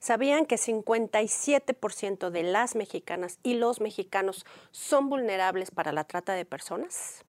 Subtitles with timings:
[0.00, 6.46] ¿Sabían que 57% de las mexicanas y los mexicanos son vulnerables para la trata de
[6.46, 7.26] personas?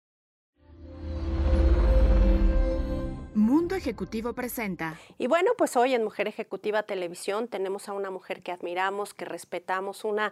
[3.36, 4.97] Mundo Ejecutivo presenta.
[5.18, 9.26] Y bueno, pues hoy en Mujer Ejecutiva Televisión tenemos a una mujer que admiramos, que
[9.26, 10.32] respetamos, una,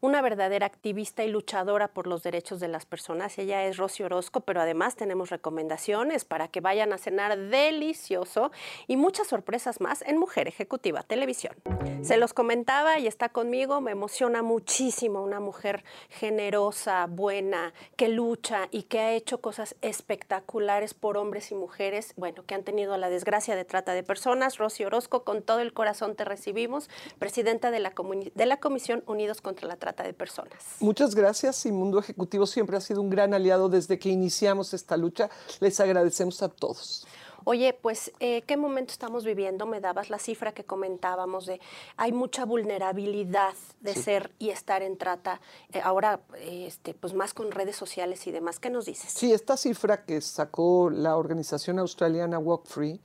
[0.00, 3.36] una verdadera activista y luchadora por los derechos de las personas.
[3.38, 8.52] Ella es Rosy Orozco, pero además tenemos recomendaciones para que vayan a cenar delicioso
[8.86, 11.56] y muchas sorpresas más en Mujer Ejecutiva Televisión.
[12.02, 18.68] Se los comentaba y está conmigo, me emociona muchísimo una mujer generosa, buena, que lucha
[18.70, 23.10] y que ha hecho cosas espectaculares por hombres y mujeres, bueno, que han tenido la
[23.10, 24.58] desgracia de trata de personas.
[24.58, 27.92] Rosy Orozco, con todo el corazón te recibimos, presidenta de la,
[28.34, 30.58] de la Comisión Unidos contra la Trata de personas.
[30.80, 34.96] Muchas gracias y Mundo Ejecutivo siempre ha sido un gran aliado desde que iniciamos esta
[34.96, 35.30] lucha.
[35.60, 37.06] Les agradecemos a todos.
[37.44, 39.64] Oye, pues, eh, ¿qué momento estamos viviendo?
[39.64, 41.60] Me dabas la cifra que comentábamos de
[41.96, 45.40] hay mucha vulnerabilidad de ser y estar en trata.
[45.72, 48.58] Eh, ahora, este, pues más con redes sociales y demás.
[48.58, 49.12] ¿Qué nos dices?
[49.12, 53.00] Sí, esta cifra que sacó la organización australiana Walk Free,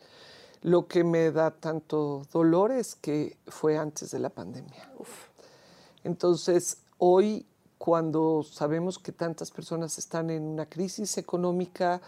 [0.62, 4.92] lo que me da tanto dolor es que fue antes de la pandemia.
[4.98, 5.28] Uf.
[6.04, 7.46] Entonces, hoy,
[7.78, 12.02] cuando sabemos que tantas personas están en una crisis económica,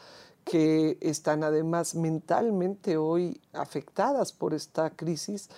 [0.45, 5.49] que están además mentalmente hoy afectadas por esta crisis,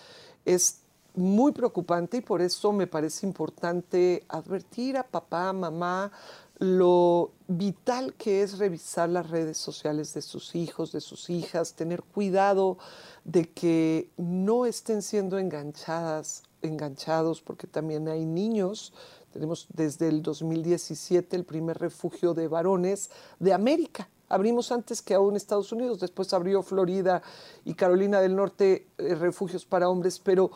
[0.44, 0.80] es
[1.14, 6.12] muy preocupante y por eso me parece importante advertir a papá, mamá,
[6.58, 12.02] lo vital que es revisar las redes sociales de sus hijos, de sus hijas, tener
[12.02, 12.80] cuidado
[13.24, 18.94] de que no estén siendo enganchadas enganchados porque también hay niños.
[19.32, 24.10] Tenemos desde el 2017 el primer refugio de varones de América.
[24.30, 27.22] Abrimos antes que aún Estados Unidos, después abrió Florida
[27.64, 30.52] y Carolina del Norte eh, refugios para hombres, pero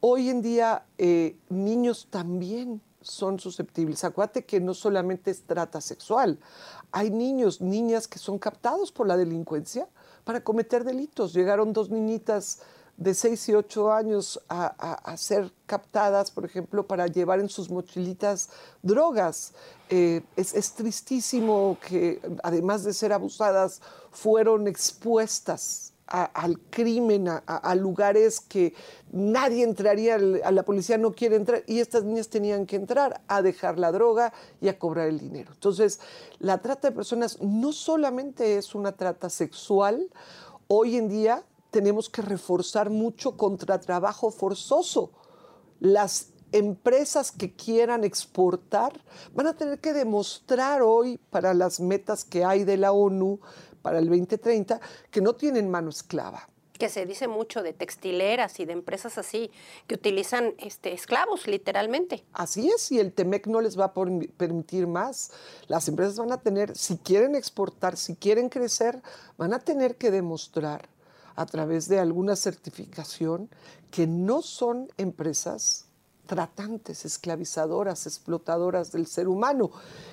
[0.00, 4.04] hoy en día eh, niños también son susceptibles.
[4.04, 6.38] Acuérdate que no solamente es trata sexual,
[6.92, 9.88] hay niños, niñas que son captados por la delincuencia
[10.24, 11.32] para cometer delitos.
[11.34, 12.60] Llegaron dos niñitas
[12.96, 18.50] de 6 y 8 años a, ser captadas, por ejemplo, para llevar en sus mochilitas
[18.82, 19.52] drogas.
[19.90, 28.74] Eh, es, tristísimo que, además de ser abusadas, fueron expuestas al crimen, a, lugares que
[29.10, 33.40] nadie entraría, a la policía no quiere entrar, y estas niñas tenían que entrar a
[33.40, 35.52] dejar la droga y a cobrar el dinero.
[35.54, 36.00] Entonces,
[36.38, 40.10] la trata de personas no solamente es una trata sexual,
[40.68, 41.42] hoy en día
[41.74, 45.10] tenemos que reforzar mucho contra trabajo forzoso.
[45.80, 48.92] Las empresas que quieran exportar
[49.34, 53.40] van a tener que demostrar hoy para las metas que hay de la ONU
[53.82, 54.80] para el 2030
[55.10, 56.48] que no tienen mano esclava
[56.78, 59.52] que se dice mucho de textileras y de empresas así,
[59.86, 62.24] que utilizan este, esclavos literalmente.
[62.32, 65.30] Así es, y el TEMEC no les va a permitir más.
[65.68, 69.00] Las empresas van a tener, si quieren exportar, si quieren crecer,
[69.38, 70.88] van a tener que demostrar
[71.36, 73.48] a través de alguna certificación
[73.90, 75.86] que no son empresas
[76.26, 79.70] tratantes, esclavizadoras, explotadoras del ser humano.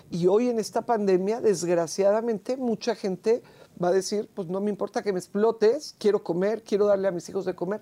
[0.10, 3.42] Y hoy en esta pandemia, desgraciadamente, mucha gente
[3.82, 7.12] va a decir, pues no me importa que me explotes, quiero comer, quiero darle a
[7.12, 7.82] mis hijos de comer.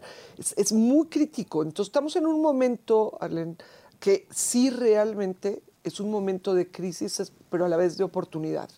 [0.56, 1.64] Es, muy crítico.
[1.64, 3.58] Entonces estamos en un momento, Arlen,
[4.00, 8.70] que sí realmente es un momento de crisis, pero a la vez de oportunidad.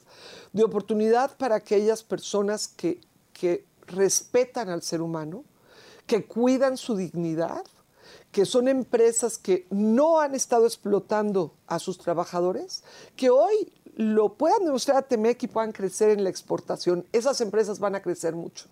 [0.53, 3.01] De oportunidad para aquellas personas que,
[3.33, 5.43] que respetan al ser humano,
[6.07, 7.63] que cuidan su dignidad,
[8.31, 12.83] que son empresas que no han estado explotando a sus trabajadores,
[13.15, 17.05] que hoy lo puedan demostrar a Temec y puedan crecer en la exportación.
[17.11, 18.67] Esas empresas van a crecer mucho.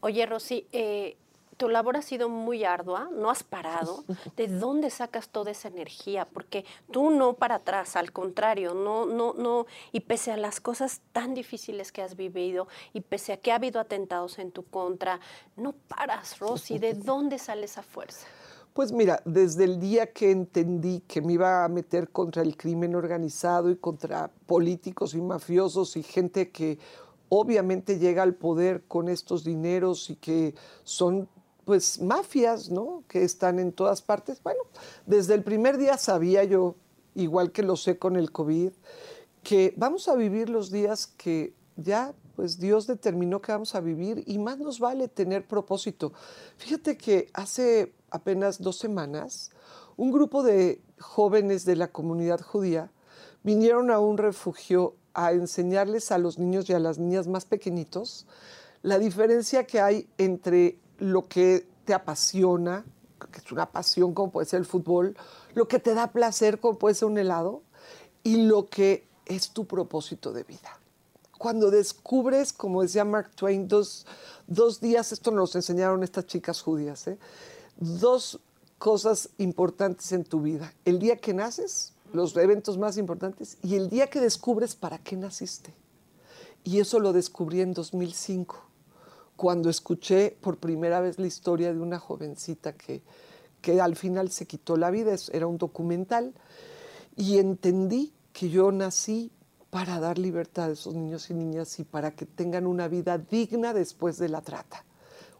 [0.00, 1.16] Oye, Rosy, eh,
[1.62, 4.02] tu labor ha sido muy ardua, no has parado.
[4.36, 6.24] ¿De dónde sacas toda esa energía?
[6.24, 9.66] Porque tú no para atrás, al contrario, no, no, no.
[9.92, 13.54] Y pese a las cosas tan difíciles que has vivido y pese a que ha
[13.54, 15.20] habido atentados en tu contra,
[15.56, 16.80] no paras, Rosy.
[16.80, 18.26] ¿De dónde sale esa fuerza?
[18.72, 22.96] Pues mira, desde el día que entendí que me iba a meter contra el crimen
[22.96, 26.80] organizado y contra políticos y mafiosos y gente que
[27.28, 31.28] obviamente llega al poder con estos dineros y que son
[31.64, 33.04] pues mafias, ¿no?
[33.08, 34.42] Que están en todas partes.
[34.42, 34.60] Bueno,
[35.06, 36.76] desde el primer día sabía yo,
[37.14, 38.72] igual que lo sé con el COVID,
[39.42, 44.24] que vamos a vivir los días que ya pues Dios determinó que vamos a vivir
[44.26, 46.12] y más nos vale tener propósito.
[46.56, 49.50] Fíjate que hace apenas dos semanas
[49.96, 52.90] un grupo de jóvenes de la comunidad judía
[53.42, 58.26] vinieron a un refugio a enseñarles a los niños y a las niñas más pequeñitos
[58.82, 62.84] la diferencia que hay entre lo que te apasiona,
[63.32, 65.16] que es una pasión como puede ser el fútbol,
[65.54, 67.62] lo que te da placer como puede ser un helado
[68.22, 70.78] y lo que es tu propósito de vida.
[71.38, 74.06] Cuando descubres, como decía Mark Twain, dos,
[74.46, 77.18] dos días, esto nos enseñaron estas chicas judías, ¿eh?
[77.78, 78.38] dos
[78.78, 80.72] cosas importantes en tu vida.
[80.84, 85.16] El día que naces, los eventos más importantes, y el día que descubres para qué
[85.16, 85.74] naciste.
[86.62, 88.71] Y eso lo descubrí en 2005,
[89.42, 93.02] cuando escuché por primera vez la historia de una jovencita que,
[93.60, 96.32] que al final se quitó la vida, era un documental,
[97.16, 99.32] y entendí que yo nací
[99.68, 103.74] para dar libertad a esos niños y niñas y para que tengan una vida digna
[103.74, 104.84] después de la trata.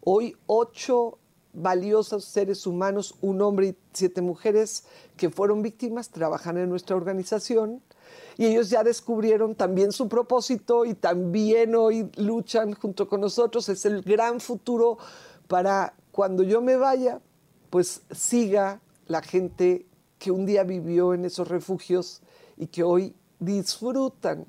[0.02, 1.20] Hoy ocho
[1.52, 4.82] valiosos seres humanos, un hombre y siete mujeres
[5.16, 7.81] que fueron víctimas, trabajan en nuestra organización
[8.36, 13.68] y ellos ya descubrieron también su propósito y también hoy luchan junto con nosotros.
[13.68, 14.98] Es el gran futuro
[15.48, 17.20] para cuando yo me vaya,
[17.70, 19.86] pues siga la gente
[20.18, 22.22] que un día vivió en esos refugios
[22.56, 24.46] y que hoy disfrutan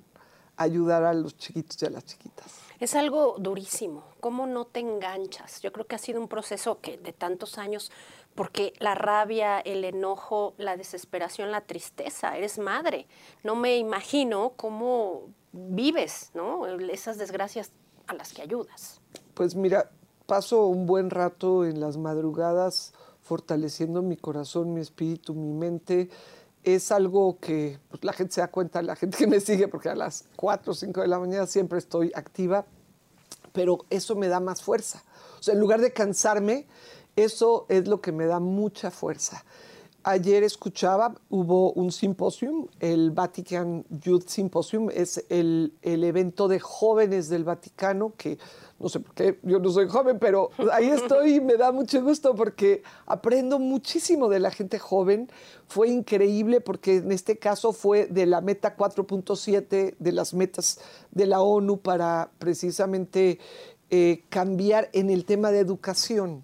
[0.55, 2.45] ayudar a los chiquitos y a las chiquitas.
[2.79, 4.03] Es algo durísimo.
[4.19, 5.61] ¿Cómo no te enganchas?
[5.61, 7.91] Yo creo que ha sido un proceso que de tantos años,
[8.35, 13.07] porque la rabia, el enojo, la desesperación, la tristeza, eres madre.
[13.43, 16.65] No me imagino cómo vives, ¿no?
[16.65, 17.71] Esas desgracias
[18.07, 19.01] a las que ayudas.
[19.33, 19.91] Pues mira,
[20.25, 26.09] paso un buen rato en las madrugadas fortaleciendo mi corazón, mi espíritu, mi mente
[26.63, 29.89] es algo que pues, la gente se da cuenta, la gente que me sigue, porque
[29.89, 32.65] a las 4 o 5 de la mañana siempre estoy activa,
[33.51, 35.03] pero eso me da más fuerza.
[35.39, 36.67] O sea, en lugar de cansarme,
[37.15, 39.43] eso es lo que me da mucha fuerza.
[40.05, 47.29] Ayer escuchaba, hubo un simposium, el Vatican Youth Symposium, es el, el evento de jóvenes
[47.29, 48.37] del Vaticano que
[48.83, 52.03] no sé por qué, yo no soy joven, pero ahí estoy y me da mucho
[52.03, 55.29] gusto porque aprendo muchísimo de la gente joven.
[55.67, 60.81] Fue increíble porque en este caso fue de la meta 4.7 de las metas
[61.11, 63.39] de la ONU para precisamente
[63.89, 66.43] eh, cambiar en el tema de educación.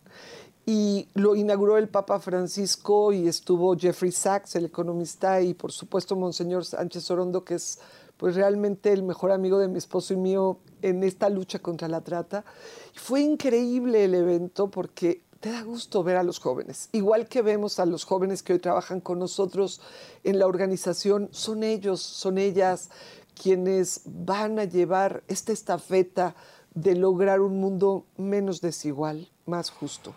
[0.72, 6.16] Y lo inauguró el Papa Francisco y estuvo Jeffrey Sachs, el economista, y por supuesto
[6.16, 7.80] Monseñor Sánchez Orondo, que es
[8.18, 12.02] pues realmente el mejor amigo de mi esposo y mío en esta lucha contra la
[12.02, 12.46] trata.
[12.94, 16.90] Fue increíble el evento porque te da gusto ver a los jóvenes.
[16.92, 19.82] Igual que vemos a los jóvenes que hoy trabajan con nosotros
[20.24, 22.92] en la organización, son ellos, son ellas
[23.34, 26.36] quienes van a llevar esta estafeta
[26.76, 30.14] de lograr un mundo menos desigual, más justo.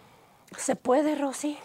[0.58, 1.56] ¿Se puede, Rosy?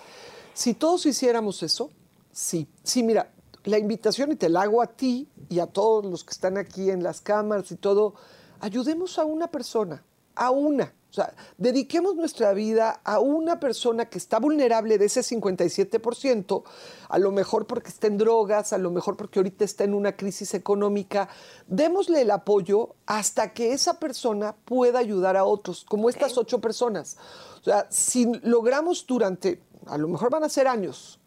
[0.54, 1.92] Si todos hiciéramos eso,
[2.32, 2.68] sí.
[2.84, 3.32] Sí, mira,
[3.64, 6.90] la invitación, y te la hago a ti y a todos los que están aquí
[6.90, 8.16] en las cámaras y todo,
[8.60, 10.04] ayudemos a una persona,
[10.36, 10.94] a una.
[11.10, 16.64] O sea, dediquemos nuestra vida a una persona que está vulnerable de ese 57%,
[17.08, 20.18] a lo mejor porque está en drogas, a lo mejor porque ahorita está en una
[20.18, 21.30] crisis económica.
[21.66, 27.18] Démosle el apoyo hasta que esa persona pueda ayudar a otros, como estas ocho personas.
[27.62, 31.20] O sea, si logramos durante, a lo mejor van a ser años,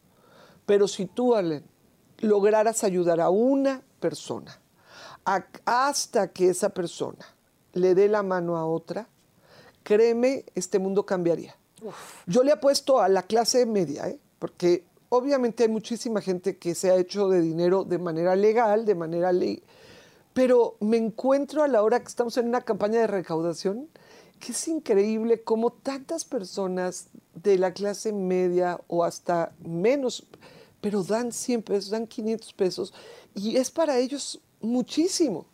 [0.67, 1.65] pero si tú, Allen,
[2.19, 4.61] lograras ayudar a una persona
[5.25, 7.25] hasta que esa persona
[7.73, 9.09] le dé la mano a otra,
[9.83, 11.57] créeme, este mundo cambiaría.
[12.27, 14.19] Yo le apuesto a la clase media, ¿eh?
[14.39, 18.95] porque obviamente hay muchísima gente que se ha hecho de dinero de manera legal, de
[18.95, 19.63] manera ley,
[20.35, 23.89] pero me encuentro a la hora que estamos en una campaña de recaudación
[24.39, 30.27] que es increíble cómo tantas personas de la clase media o hasta menos
[30.81, 32.95] pero dan 100 pesos, dan 500 pesos
[33.35, 35.47] y es para ellos muchísimo.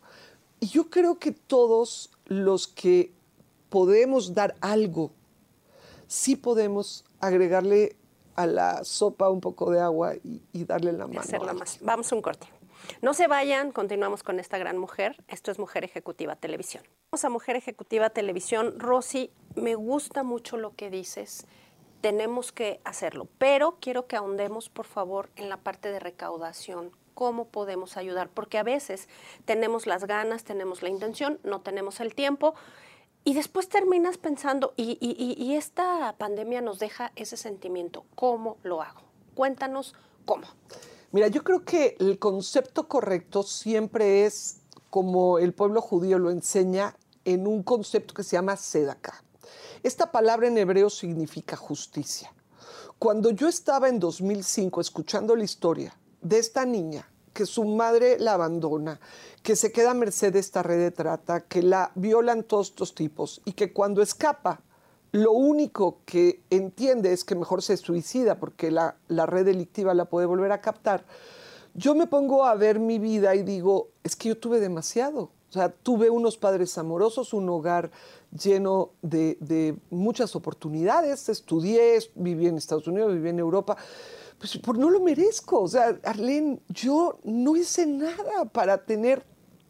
[0.59, 3.11] Y yo creo que todos los que
[3.69, 5.11] podemos dar algo,
[6.07, 7.95] sí podemos agregarle
[8.35, 11.21] a la sopa un poco de agua y, darle la mano.
[11.21, 11.79] Hacerla más.
[11.81, 12.47] Vamos a un corte.
[13.01, 15.17] No se vayan, continuamos con esta gran mujer.
[15.27, 16.83] Esto es Mujer Ejecutiva Televisión.
[17.11, 18.79] Vamos a Mujer Ejecutiva Televisión.
[18.79, 21.47] Rosy, me gusta mucho lo que dices
[22.01, 23.27] tenemos que hacerlo.
[23.37, 26.91] Pero quiero que ahondemos, por favor, en la parte de recaudación.
[27.13, 28.29] ¿Cómo podemos ayudar?
[28.29, 29.09] Porque a veces
[29.45, 32.53] tenemos las ganas, tenemos la intención, no tenemos el tiempo.
[33.23, 39.01] Y después terminas pensando, y, esta pandemia nos deja ese sentimiento, ¿cómo lo hago?
[39.35, 39.95] Cuéntanos
[40.25, 40.47] cómo.
[41.11, 46.95] Mira, yo creo que el concepto correcto siempre es como el pueblo judío lo enseña
[47.25, 49.23] en un concepto que se llama sedaka.
[49.83, 52.33] Esta palabra en hebreo significa justicia.
[52.99, 58.33] Cuando yo estaba en 2005 escuchando la historia de esta niña que su madre la
[58.33, 58.99] abandona,
[59.43, 62.95] que se queda a merced de esta red de trata, que la violan todos estos
[62.95, 64.61] tipos y que cuando escapa
[65.11, 70.05] lo único que entiende es que mejor se suicida porque la, la red delictiva la
[70.05, 71.05] puede volver a captar,
[71.75, 75.29] yo me pongo a ver mi vida y digo, es que yo tuve demasiado.
[75.49, 77.91] O sea, tuve unos padres amorosos, un hogar
[78.31, 83.77] lleno de, muchas oportunidades, estudié, viví en Estados Unidos, viví en Europa,
[84.39, 85.61] pues por no lo merezco.
[85.61, 89.25] O sea, Arlene, yo no hice nada para tener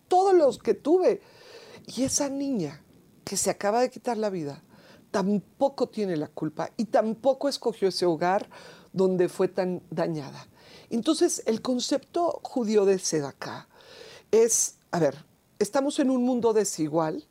[0.07, 1.21] todos los que tuve.
[1.85, 2.83] Y esa niña
[3.23, 4.63] que se acaba de quitar la vida,
[5.11, 8.49] tampoco tiene la culpa y tampoco escogió ese hogar
[8.93, 10.47] donde fue tan dañada.
[10.89, 13.67] Entonces, el concepto judío de Sedaka
[14.31, 15.25] es, a ver,
[15.59, 17.25] estamos en un mundo desigual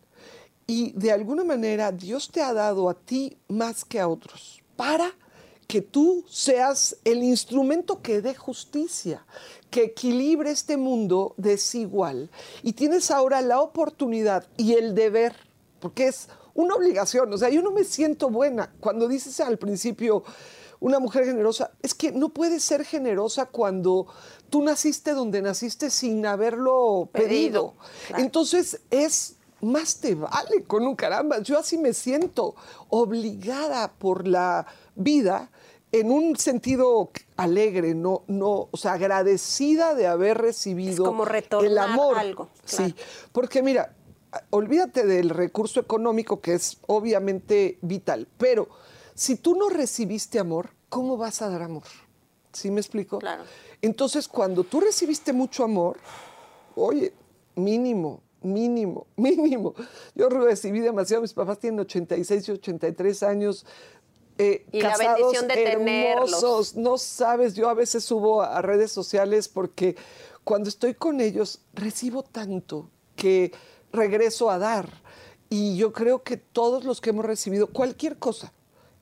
[0.67, 5.13] y de alguna manera Dios te ha dado a ti más que a otros para
[5.67, 9.25] que tú seas el instrumento que dé justicia,
[9.71, 12.31] que equilibre este mundo desigual.
[12.63, 15.35] Y tienes ahora la oportunidad y el deber,
[15.81, 17.33] porque es una obligación.
[17.33, 20.23] O sea, yo no me siento buena cuando dices al principio,
[20.79, 24.07] una mujer generosa, es que no puedes ser generosa cuando
[24.51, 27.75] tú naciste donde naciste sin haberlo pedido.
[28.17, 31.41] Entonces es más te vale con un caramba.
[31.41, 32.55] Yo así me siento
[32.89, 35.51] obligada por la vida
[35.93, 42.19] en un sentido alegre, no, no, o sea, agradecida de haber recibido como el amor.
[42.19, 42.95] Algo, Sí,
[43.33, 43.95] porque mira,
[44.51, 48.69] olvídate del recurso económico que es obviamente vital, pero
[49.15, 51.85] si tú no recibiste amor, ¿cómo vas a dar amor?
[52.53, 53.19] ¿Sí me explico?
[53.19, 53.45] Claro.
[53.81, 55.99] Entonces, cuando tú recibiste mucho amor,
[56.75, 57.15] oye,
[57.55, 59.75] mínimo, mínimo, mínimo.
[60.15, 63.67] Yo recibí demasiado, mis papás tienen 86 y 83 años.
[64.39, 69.49] Eh, y la bendición de hermosos, no sabes, yo a veces subo a redes sociales
[69.49, 69.97] porque
[70.45, 73.53] cuando estoy con ellos recibo tanto que
[73.93, 74.89] regreso a dar.
[75.49, 78.53] Y yo creo que todos los que hemos recibido cualquier cosa,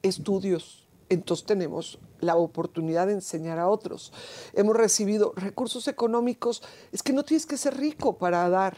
[0.02, 4.12] estudios, entonces tenemos la oportunidad de enseñar a otros.
[4.54, 8.76] Hemos recibido recursos económicos, es que no tienes que ser rico para dar,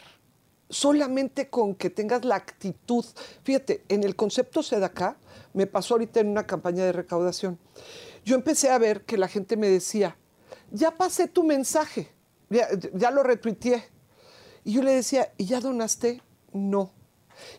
[0.69, 3.05] solamente con que tengas la actitud.
[3.43, 5.17] Fíjate, en el concepto SEDACA,
[5.53, 7.57] me pasó ahorita en una campaña de recaudación,
[8.25, 10.17] yo empecé a ver que la gente me decía,
[10.71, 12.11] ya pasé tu mensaje,
[12.49, 13.83] ya, lo retuiteé.
[14.63, 16.21] Y yo le decía, ¿y ya donaste?
[16.51, 16.91] No.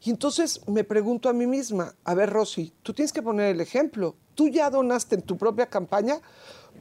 [0.03, 3.61] Y entonces me pregunto a mí misma, a ver, Rosy, tú tienes que poner el
[3.61, 4.17] ejemplo.
[4.35, 6.21] ¿Tú ya donaste en tu propia campaña?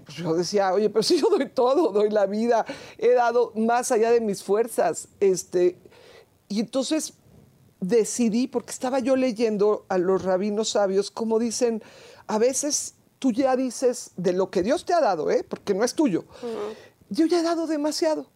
[0.06, 2.66] Pues yo decía, oye, pero si yo doy todo, doy la vida,
[2.98, 5.08] he dado más allá de mis fuerzas.
[5.20, 5.78] Este,
[6.48, 7.14] y entonces
[7.80, 11.84] decidí, porque estaba yo leyendo a los rabinos sabios, como dicen,
[12.28, 15.46] a veces tú ya dices de lo que Dios te ha dado, ¿eh?
[15.48, 16.26] porque no es tuyo.
[17.10, 18.28] Yo ya he dado demasiado.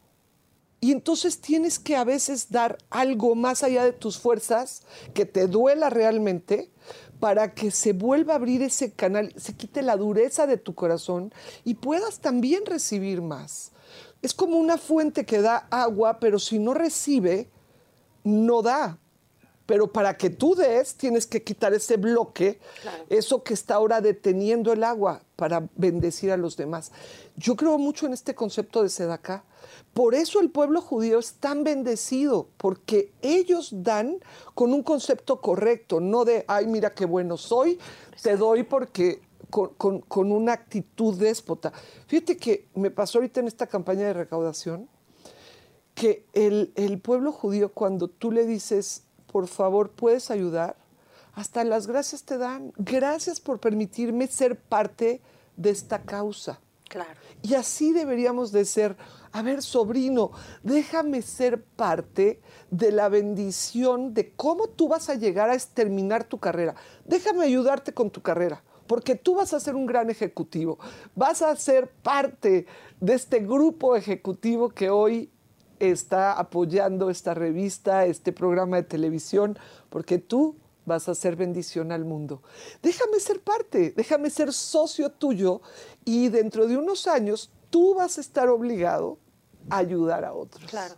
[0.80, 4.82] Y entonces tienes que a veces dar algo más allá de tus fuerzas,
[5.14, 6.72] que te duela realmente,
[7.20, 11.32] para que se vuelva a abrir ese canal, se quite la dureza de tu corazón
[11.64, 13.74] y puedas también recibir más.
[14.24, 17.48] Es como una fuente que da agua, pero si no recibe,
[18.24, 18.98] no da.
[19.66, 22.60] Pero para que tú des, tienes que quitar ese bloque,
[23.10, 26.92] eso que está ahora deteniendo el agua para bendecir a los demás.
[27.38, 29.46] Yo creo mucho en este concepto de Sedacá.
[29.94, 34.18] Por eso el pueblo judío es tan bendecido, porque ellos dan
[34.56, 37.80] con un concepto correcto, no de, ay, mira qué bueno soy,
[38.22, 41.72] te doy porque con, una actitud déspota.
[42.08, 44.90] Fíjate que me pasó ahorita en esta campaña de recaudación
[46.02, 50.76] que el, el pueblo judío, cuando tú le dices, por favor, puedes ayudar,
[51.36, 52.74] hasta las gracias te dan.
[52.76, 55.22] Gracias por permitirme ser parte
[55.58, 56.60] de esta causa.
[56.90, 57.20] Claro.
[57.44, 58.98] Y así deberíamos de ser
[59.32, 60.32] a ver, sobrino,
[60.64, 62.42] déjame ser parte
[62.72, 66.74] de la bendición de cómo tú vas a llegar a terminar tu carrera.
[67.06, 70.80] Déjame ayudarte con tu carrera, porque tú vas a ser un gran ejecutivo.
[71.14, 72.66] Vas a ser parte
[73.00, 75.30] de este grupo ejecutivo que hoy
[75.82, 79.58] está apoyando esta revista, este programa de televisión,
[79.90, 82.42] porque tú vas a hacer bendición al mundo.
[82.82, 85.62] Déjame ser parte, déjame ser socio tuyo
[86.06, 89.18] y dentro de unos años tú vas a estar obligado
[89.70, 90.70] a ayudar a otros.
[90.70, 90.96] Claro.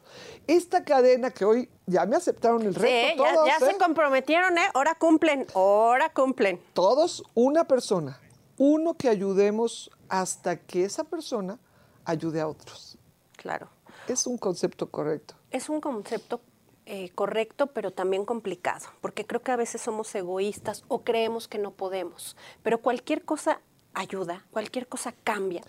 [0.48, 3.24] Esta cadena que hoy ya me aceptaron el reto.
[3.24, 3.78] Sí, ya, se ¿eh?
[3.78, 4.70] comprometieron, ¿eh?
[4.74, 6.62] Ahora cumplen, ahora cumplen.
[6.74, 8.20] Todos, una persona,
[8.58, 11.60] uno que ayudemos hasta que esa persona
[12.06, 12.98] ayude a otros.
[13.38, 13.68] Claro.
[14.08, 15.36] Es un concepto correcto.
[15.52, 16.42] Es un concepto
[16.86, 21.58] eh, correcto, pero también complicado, porque creo que a veces somos egoístas o creemos que
[21.58, 23.62] no podemos, pero cualquier cosa
[23.94, 25.62] ayuda, cualquier cosa cambia.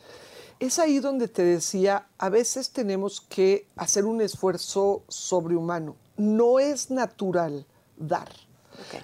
[0.58, 5.96] Es ahí donde te decía, a veces tenemos que hacer un esfuerzo sobrehumano.
[6.16, 8.30] No es natural dar.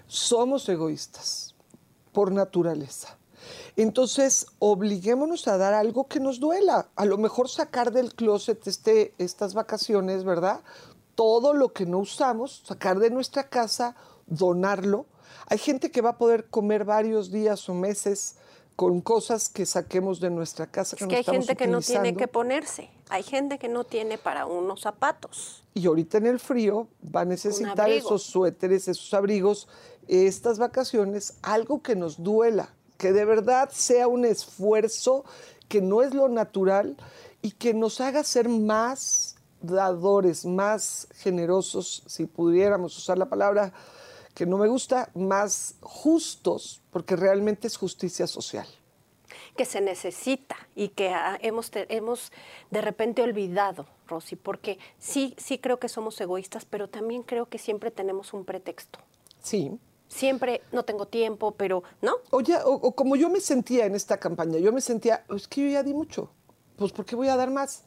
[0.07, 1.55] Somos egoístas.
[2.13, 3.20] por naturaleza.
[3.77, 6.89] Entonces, obliguémonos a dar algo que nos duela.
[6.97, 10.61] A lo mejor sacar del closet este, estas vacaciones, ¿verdad?
[11.15, 15.07] Todo lo que no usamos, sacar de nuestra casa, donarlo.
[15.47, 18.37] Hay gente que va a poder comer varios días o meses
[18.81, 20.97] con cosas que saquemos de nuestra casa.
[20.97, 24.81] Que hay gente que no tiene que ponerse, hay gente que no tiene para unos
[24.81, 25.63] zapatos.
[25.75, 29.69] Y ahorita en el frío va a necesitar esos suéteres, esos abrigos,
[30.09, 35.25] estas vacaciones, algo que nos duela, que de verdad sea un esfuerzo
[35.69, 36.99] que no es lo natural
[37.41, 43.73] y que nos haga ser más dadores, más generosos, si pudiéramos usar la palabra
[44.35, 48.67] que no me gusta, más justos, porque realmente es justicia social.
[49.57, 52.33] Que se necesita y que hemos, hemos
[52.71, 57.57] de repente olvidado, Rosy, porque sí, sí creo que somos egoístas, pero también creo que
[57.57, 58.99] siempre tenemos un pretexto.
[59.43, 59.79] Sí.
[60.11, 62.17] Siempre no tengo tiempo, pero ¿no?
[62.31, 65.69] Oye, o, como yo me sentía en esta campaña, yo me sentía, es que yo
[65.69, 66.31] ya di mucho,
[66.77, 67.85] pues ¿por qué voy a dar más?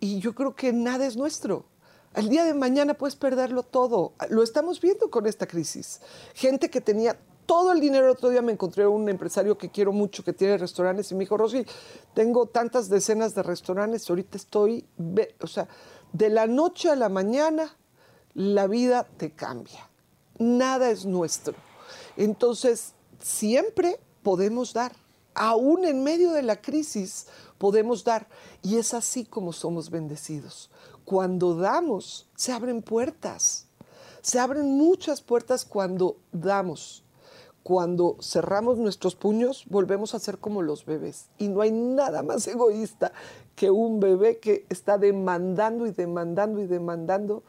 [0.00, 1.66] Y yo creo que nada es nuestro.
[2.14, 4.14] Al día de mañana puedes perderlo todo.
[4.30, 6.00] Lo estamos viendo con esta crisis.
[6.34, 7.16] Gente que tenía
[7.46, 8.10] todo el dinero.
[8.10, 11.36] Otro día me encontré un empresario que quiero mucho, que tiene restaurantes, y me dijo,
[11.36, 11.66] Rosy,
[12.14, 14.86] tengo tantas decenas de restaurantes, ahorita estoy,
[15.40, 15.68] o sea,
[16.12, 17.76] de la noche a la mañana,
[18.34, 19.91] la vida te cambia.
[20.42, 21.54] Nada es nuestro.
[22.16, 24.92] Entonces, siempre podemos dar.
[25.34, 27.26] Aún en medio de la crisis,
[27.58, 28.28] podemos dar.
[28.60, 30.68] Y es así como somos bendecidos
[31.04, 33.66] cuando damos, se abren puertas.
[34.20, 37.04] Se abren muchas puertas cuando damos.
[37.62, 41.28] Cuando cerramos nuestros puños, volvemos a ser como los bebés.
[41.38, 43.12] Y no hay nada más egoísta
[43.54, 47.42] que un bebé que está demandando y demandando y demandando,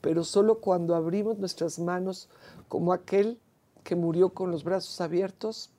[0.00, 2.28] pero solo cuando abrimos nuestras manos,
[2.68, 3.38] como aquel
[3.84, 5.70] que murió con los brazos abiertos,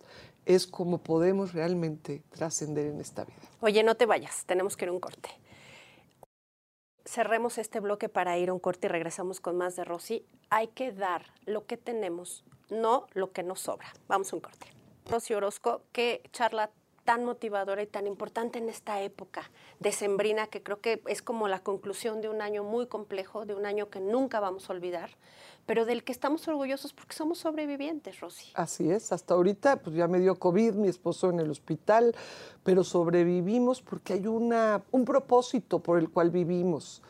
[0.45, 3.37] es como podemos realmente trascender en esta vida.
[3.61, 5.29] Oye, no te vayas, tenemos que ir a un corte
[7.05, 10.25] cerremos este bloque para ir a un corte y regresamos con más de Rosy.
[10.49, 13.91] Hay que dar lo que tenemos, no lo que nos sobra.
[14.07, 14.67] Vamos a un corte.
[15.09, 16.71] Rosy Orozco, qué charla
[17.11, 21.59] tan motivadora y tan importante en esta época decembrina que creo que es como la
[21.59, 25.09] conclusión de un año muy complejo, de un año que nunca vamos a olvidar,
[25.65, 28.53] pero del que estamos orgullosos porque somos sobrevivientes, Rosy.
[28.53, 32.15] Así es, hasta ahorita pues ya me dio COVID, mi esposo en el hospital,
[32.63, 37.01] pero sobrevivimos porque hay una, un propósito por el cual vivimos.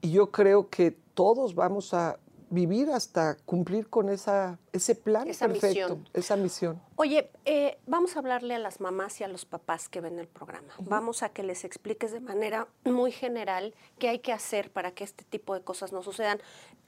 [0.00, 5.46] Y yo creo que todos vamos a vivir hasta cumplir con esa, ese plan esa
[5.46, 6.08] perfecto, misión.
[6.12, 6.82] esa misión.
[6.96, 10.26] Oye, eh, vamos a hablarle a las mamás y a los papás que ven el
[10.28, 10.74] programa.
[10.80, 15.04] Vamos a que les expliques de manera muy general qué hay que hacer para que
[15.04, 16.40] este tipo de cosas no sucedan.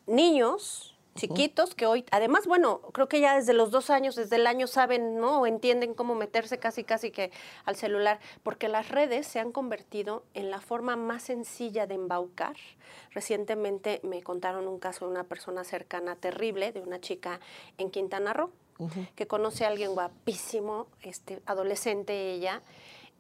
[0.07, 4.47] Niños, chiquitos que hoy, además, bueno, creo que ya desde los dos años, desde el
[4.47, 5.41] año saben, ¿no?
[5.41, 7.31] O entienden cómo meterse casi, casi que
[7.65, 12.57] al celular, porque las redes se han convertido en la forma más sencilla de embaucar.
[13.11, 17.41] Recientemente me contaron un caso de una persona cercana terrible, de una chica
[17.79, 18.51] en Quintana Roo,
[19.15, 22.63] que conoce a alguien guapísimo, este, adolescente ella,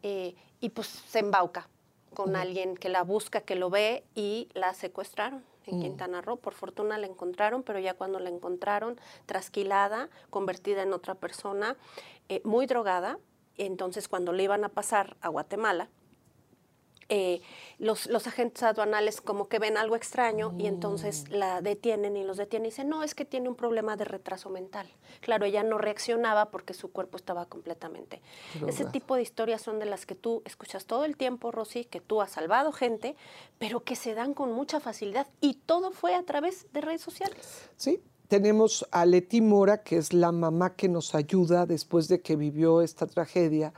[0.02, 1.68] eh, y pues se embauca
[2.14, 5.82] con alguien que la busca, que lo ve y la secuestraron en mm.
[5.82, 6.36] Quintana Roo.
[6.36, 11.76] Por fortuna la encontraron, pero ya cuando la encontraron, trasquilada, convertida en otra persona,
[12.28, 13.18] eh, muy drogada,
[13.56, 15.88] entonces cuando le iban a pasar a Guatemala,
[17.14, 17.42] eh,
[17.78, 21.34] los, los, agentes aduanales como que ven algo extraño y entonces mm.
[21.34, 24.48] la detienen y los detienen y dicen, no, es que tiene un problema de retraso
[24.48, 24.86] mental.
[25.20, 28.22] Claro, ella no reaccionaba porque su cuerpo estaba completamente.
[28.66, 32.00] Ese tipo de historias son de las que tú escuchas todo el tiempo, Rosy, que
[32.00, 33.14] tú has salvado gente,
[33.58, 37.68] pero que se dan con mucha facilidad y todo fue a través de redes sociales.
[37.76, 42.36] Sí, tenemos a Leti Mora, que es la mamá que nos ayuda después de que
[42.36, 43.74] vivió esta tragedia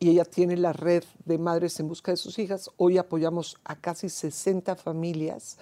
[0.00, 2.70] y ella tiene la red de madres en busca de sus hijas.
[2.78, 5.58] Hoy apoyamos a casi 60 familias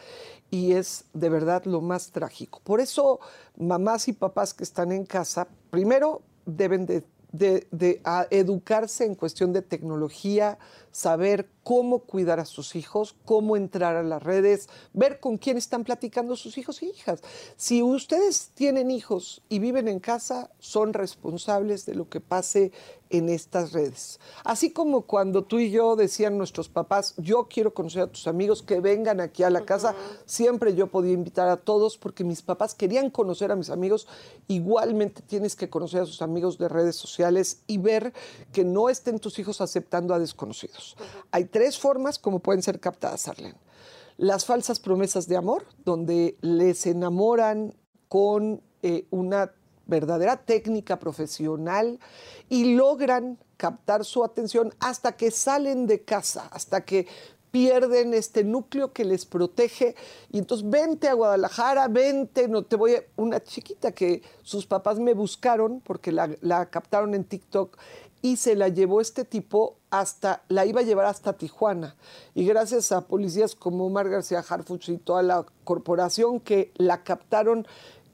[0.48, 2.60] y es de verdad lo más trágico.
[2.62, 3.18] Por eso,
[3.56, 7.04] mamás y papás que están en casa, primero deben de,
[8.30, 10.58] educarse en cuestión de tecnología,
[10.92, 15.84] saber cómo cuidar a sus hijos, cómo entrar a las redes, ver con quién están
[15.84, 17.20] platicando sus hijos y hijas.
[17.58, 22.72] Si ustedes tienen hijos y viven en casa, son responsables de lo que pase
[23.10, 24.20] en estas redes.
[24.44, 28.62] Así como cuando tú y yo decían nuestros papás, yo quiero conocer a tus amigos,
[28.62, 29.94] que vengan aquí a la casa,
[30.26, 34.06] siempre yo podía invitar a todos porque mis papás querían conocer a mis amigos,
[34.46, 38.12] igualmente tienes que conocer a sus amigos de redes sociales y ver
[38.52, 40.96] que no estén tus hijos aceptando a desconocidos.
[41.30, 43.56] Hay tres formas como pueden ser captadas, Arlen.
[44.16, 47.74] Las falsas promesas de amor, donde les enamoran
[48.08, 49.50] con eh, una
[49.86, 51.98] verdadera técnica profesional
[52.48, 57.08] y logran captar su atención hasta que salen de casa, hasta que
[57.50, 59.96] pierden este núcleo que les protege
[60.30, 63.02] y entonces vente a Guadalajara, vente, no te voy a...
[63.16, 67.76] Una chiquita que sus papás me buscaron porque la captaron en TikTok
[68.22, 71.96] y se la llevó este tipo hasta, la iba a llevar hasta Tijuana.
[72.34, 77.66] Y gracias a policías como Omar García Harfuch y toda la corporación que la captaron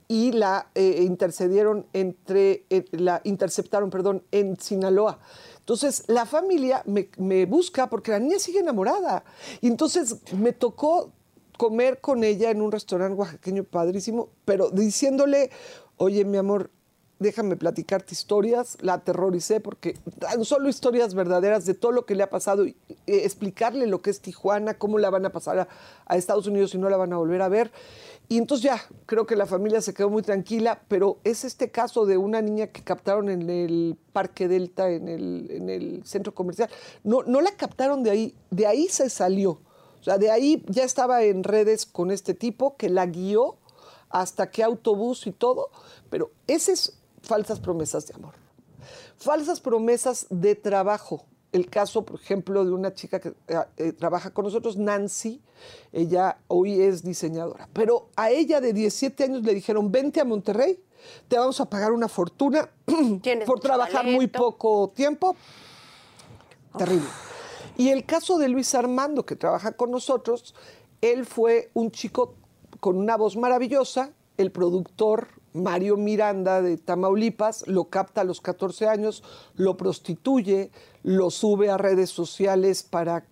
[0.08, 5.18] y la eh, intercedieron entre, eh, la interceptaron, perdón, en Sinaloa.
[5.58, 9.24] Entonces, la familia me, busca porque la niña sigue enamorada.
[9.62, 11.10] Y entonces me tocó
[11.56, 15.50] comer con ella en un restaurante oaxaqueño padrísimo, pero diciéndole,
[15.96, 16.70] oye, mi amor,
[17.18, 19.96] déjame platicarte historias, la aterroricé porque
[20.42, 24.20] solo historias verdaderas de todo lo que le ha pasado y explicarle lo que es
[24.20, 25.68] Tijuana, cómo la van a pasar
[26.06, 27.70] a, Estados Unidos y no la van a volver a ver.
[28.28, 32.06] Y entonces ya, creo que la familia se quedó muy tranquila, pero es este caso
[32.06, 36.70] de una niña que captaron en el Parque Delta, en el, en el centro comercial.
[37.02, 39.60] No, no la captaron de ahí, de ahí se salió.
[40.00, 43.56] O sea, de ahí ya estaba en redes con este tipo que la guió
[44.10, 45.70] hasta qué autobús y todo,
[46.08, 48.34] pero ese es falsas promesas de amor.
[49.16, 51.24] Falsas promesas de trabajo.
[51.52, 55.40] El caso, por ejemplo, de una chica que eh, eh, trabaja con nosotros, Nancy,
[55.92, 60.82] ella hoy es diseñadora, pero a ella de 17 años le dijeron, vente a Monterrey,
[61.28, 62.68] te vamos a pagar una fortuna
[63.46, 64.16] por trabajar talento?
[64.16, 65.36] muy poco tiempo.
[66.76, 67.06] Terrible.
[67.76, 70.54] Y el caso de Luis Armando, que trabaja con nosotros,
[71.00, 72.34] él fue un chico
[72.80, 78.88] con una voz maravillosa, el productor Mario Miranda de Tamaulipas lo capta a los 14
[78.88, 79.22] años,
[79.54, 80.72] lo prostituye,
[81.04, 83.24] lo sube a redes sociales para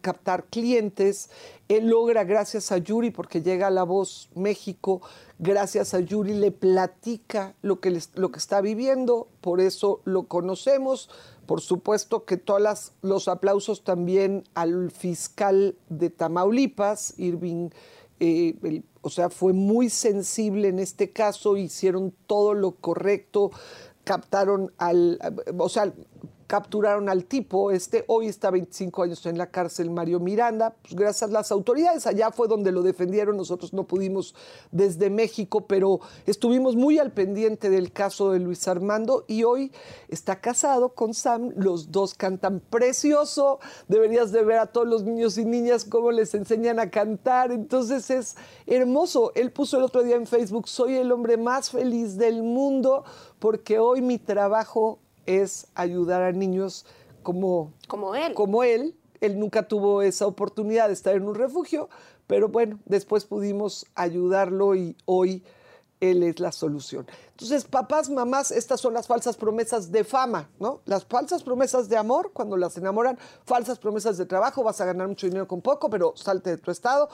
[0.00, 1.30] captar clientes.
[1.68, 5.02] Él logra, gracias a Yuri, porque llega a La Voz México,
[5.40, 11.10] gracias a Yuri le platica lo que, lo que está viviendo, por eso lo conocemos.
[11.46, 17.68] Por supuesto que todos los aplausos también al fiscal de Tamaulipas, Irving
[18.20, 23.50] eh, el, o sea, fue muy sensible en este caso, hicieron todo lo correcto,
[24.04, 25.18] captaron al,
[25.58, 25.92] o sea,
[26.46, 31.30] capturaron al tipo, este hoy está 25 años en la cárcel, Mario Miranda, pues gracias
[31.30, 34.34] a las autoridades, allá fue donde lo defendieron, nosotros no pudimos
[34.70, 39.72] desde México, pero estuvimos muy al pendiente del caso de Luis Armando y hoy
[40.08, 45.38] está casado con Sam, los dos cantan precioso, deberías de ver a todos los niños
[45.38, 50.16] y niñas cómo les enseñan a cantar, entonces es hermoso, él puso el otro día
[50.16, 53.04] en Facebook, soy el hombre más feliz del mundo
[53.38, 56.86] porque hoy mi trabajo es ayudar a niños
[57.22, 58.34] como, como él.
[58.34, 58.96] Como él.
[59.20, 61.88] Él nunca tuvo esa oportunidad de estar en un refugio,
[62.26, 65.42] pero bueno, después pudimos ayudarlo y hoy
[66.00, 67.06] él es la solución.
[67.30, 70.80] Entonces, papás, mamás, estas son las falsas promesas de fama, ¿no?
[70.84, 75.08] Las falsas promesas de amor, cuando las enamoran, falsas promesas de trabajo, vas a ganar
[75.08, 77.08] mucho dinero con poco, pero salte de tu estado.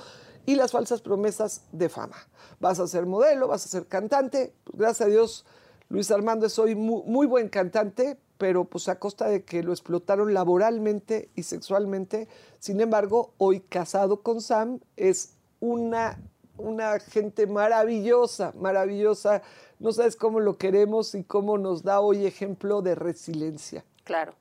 [0.47, 2.17] Y las falsas promesas de fama.
[2.59, 4.55] Vas a ser modelo, vas a ser cantante.
[4.65, 5.45] Pues, gracias a Dios,
[5.91, 9.73] Luis Armando es hoy muy, muy, buen cantante, pero pues a costa de que lo
[9.73, 12.29] explotaron laboralmente y sexualmente.
[12.61, 16.23] Sin embargo, hoy casado con Sam es una,
[16.57, 19.43] una gente maravillosa, maravillosa.
[19.81, 23.85] No sabes cómo lo queremos y cómo nos da hoy ejemplo de resiliencia.
[24.05, 24.35] Claro.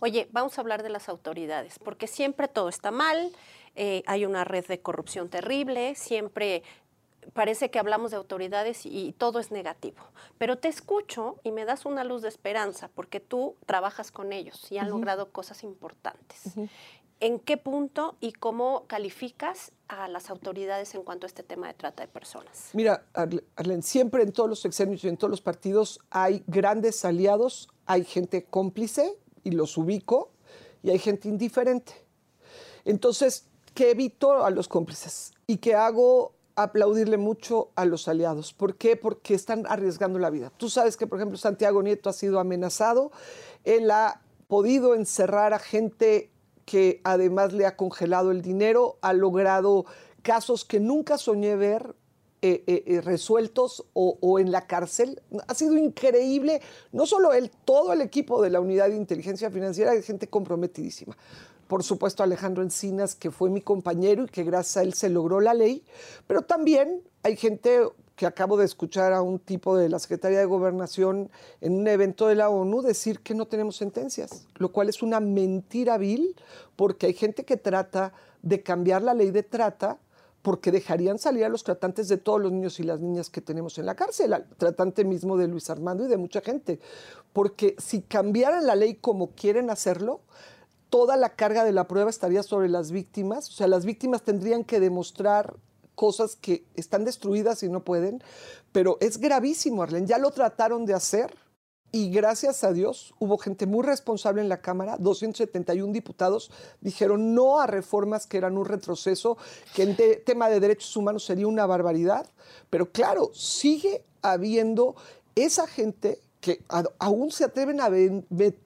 [0.00, 3.30] Oye, vamos a hablar de las autoridades, porque siempre todo está mal,
[3.76, 6.64] eh, hay una red de corrupción terrible, siempre
[7.32, 10.02] parece que hablamos de autoridades y, todo es negativo.
[10.38, 14.70] Pero te escucho y me das una luz de esperanza porque tú trabajas con ellos
[14.70, 14.92] y han uh -huh.
[14.92, 16.42] logrado cosas importantes.
[16.46, 16.68] Uh -huh.
[17.18, 21.72] ¿En qué punto y cómo calificas a las autoridades en cuanto a este tema de
[21.72, 22.68] trata de personas?
[22.74, 27.68] Mira, Arlen, siempre en todos los sexenios y en todos los partidos hay grandes aliados,
[27.86, 30.32] hay gente cómplice y los ubico,
[30.82, 31.92] y hay gente indiferente.
[32.84, 35.32] Entonces, ¿qué evito a los cómplices?
[35.46, 38.52] ¿Y qué hago aplaudirle mucho a los aliados.
[38.52, 38.96] ¿Por qué?
[38.96, 40.50] Porque están arriesgando la vida.
[40.56, 43.12] Tú sabes que, por ejemplo, Santiago Nieto ha sido amenazado.
[43.64, 46.30] Él ha podido encerrar a gente
[46.64, 49.84] que además le ha congelado el dinero, ha logrado
[50.22, 51.94] casos que nunca soñé ver
[52.42, 55.22] eh, eh, resueltos o, en la cárcel.
[55.46, 56.60] Ha sido increíble,
[56.92, 61.16] no solo él, todo el equipo de la unidad de inteligencia financiera es gente comprometidísima
[61.66, 65.40] por supuesto Alejandro Encinas, que fue mi compañero y que gracias a él se logró
[65.40, 65.84] la ley,
[66.26, 67.80] pero también hay gente
[68.16, 72.28] que acabo de escuchar a un tipo de la Secretaría de Gobernación en un evento
[72.28, 76.34] de la ONU decir que no tenemos sentencias, lo cual es una mentira vil,
[76.76, 79.98] porque hay gente que trata de cambiar la ley de trata
[80.40, 83.78] porque dejarían salir a los tratantes de todos los niños y las niñas que tenemos
[83.78, 86.78] en la cárcel, al tratante mismo de Luis Armando y de mucha gente.
[87.32, 90.20] Porque si cambiaran la ley como quieren hacerlo,
[90.90, 93.48] toda la carga de la prueba estaría sobre las víctimas.
[93.48, 95.56] O sea, las víctimas tendrían que demostrar
[95.94, 98.22] cosas que están destruidas y no pueden.
[98.72, 100.06] Pero es gravísimo, Arlen.
[100.06, 101.34] Ya lo trataron de hacer
[101.92, 107.58] y gracias a Dios hubo gente muy responsable en la Cámara, 271 diputados dijeron no
[107.58, 109.38] a reformas que eran un retroceso,
[109.74, 112.28] que en tema de derechos humanos sería una barbaridad,
[112.68, 114.96] pero claro, sigue habiendo
[115.36, 116.62] esa gente que
[116.98, 117.90] aún se atreven a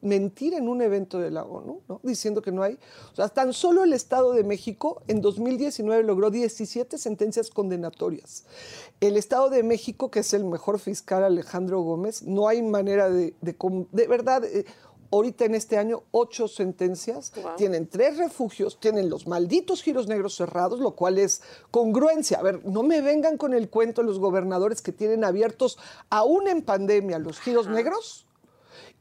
[0.02, 1.98] mentir en un evento de la ONU, ¿no?
[2.02, 2.74] diciendo que no hay.
[3.10, 8.44] O sea, tan solo el Estado de México en 2019 logró 17 sentencias condenatorias.
[9.00, 13.34] El Estado de México, que es el mejor fiscal Alejandro Gómez, no hay manera de,
[13.40, 14.66] de, verdad, eh,
[15.10, 20.80] ahorita en este año ocho sentencias, tienen tres refugios, tienen los malditos giros negros cerrados,
[20.80, 22.38] lo cual es congruencia.
[22.38, 25.78] A ver, no me vengan con el cuento los gobernadores que tienen abiertos
[26.10, 28.26] aún en pandemia los giros negros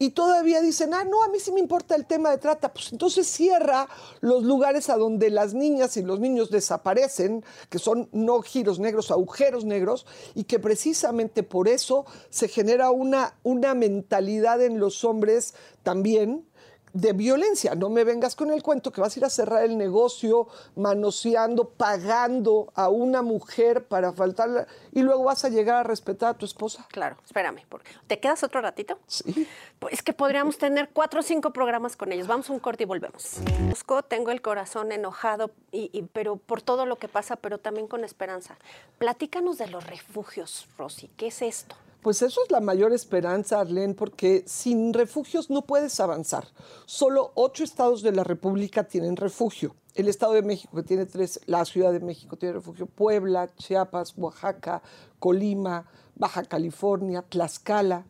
[0.02, 2.74] y todavía dicen, ah, no, a mí sí me importa el tema de trata.
[2.74, 3.88] Pues entonces cierra
[4.22, 9.12] los lugares a donde las niñas y los niños desaparecen, que son no giros negros,
[9.12, 15.54] agujeros negros, y que precisamente por eso se genera una, una mentalidad en los hombres
[15.84, 16.49] también
[16.94, 17.76] de violencia.
[17.76, 21.70] No me vengas con el cuento que vas a ir a cerrar el negocio manoseando,
[21.70, 26.46] pagando a una mujer para faltarla y luego vas a llegar a respetar a tu
[26.46, 26.86] esposa.
[26.90, 27.62] Claro, espérame.
[28.08, 29.00] ¿Te quedas otro ratito?
[29.08, 29.48] Sí.
[29.80, 32.28] Pues que podríamos tener cuatro o cinco programas con ellos.
[32.28, 33.38] Vamos a un corte y volvemos.
[33.70, 38.04] Busco, tengo el corazón enojado, y, pero por todo lo que pasa, pero también con
[38.04, 38.58] esperanza.
[38.98, 41.10] Platícanos de los refugios, Rosy.
[41.16, 41.76] ¿Qué es esto?
[42.02, 46.48] Pues eso es la mayor esperanza, Arlene, porque sin refugios no puedes avanzar.
[46.86, 49.76] Solo ocho estados de la República tienen refugio.
[49.96, 54.14] El Estado de México que tiene tres, la Ciudad de México tiene refugio, Puebla, Chiapas,
[54.18, 54.82] Oaxaca,
[55.20, 55.86] Colima,
[56.16, 58.06] Baja California, Tlaxcala.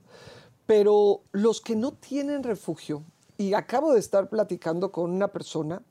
[0.68, 3.04] Pero los que no tienen refugio,
[3.38, 5.82] y acabo de estar platicando con una persona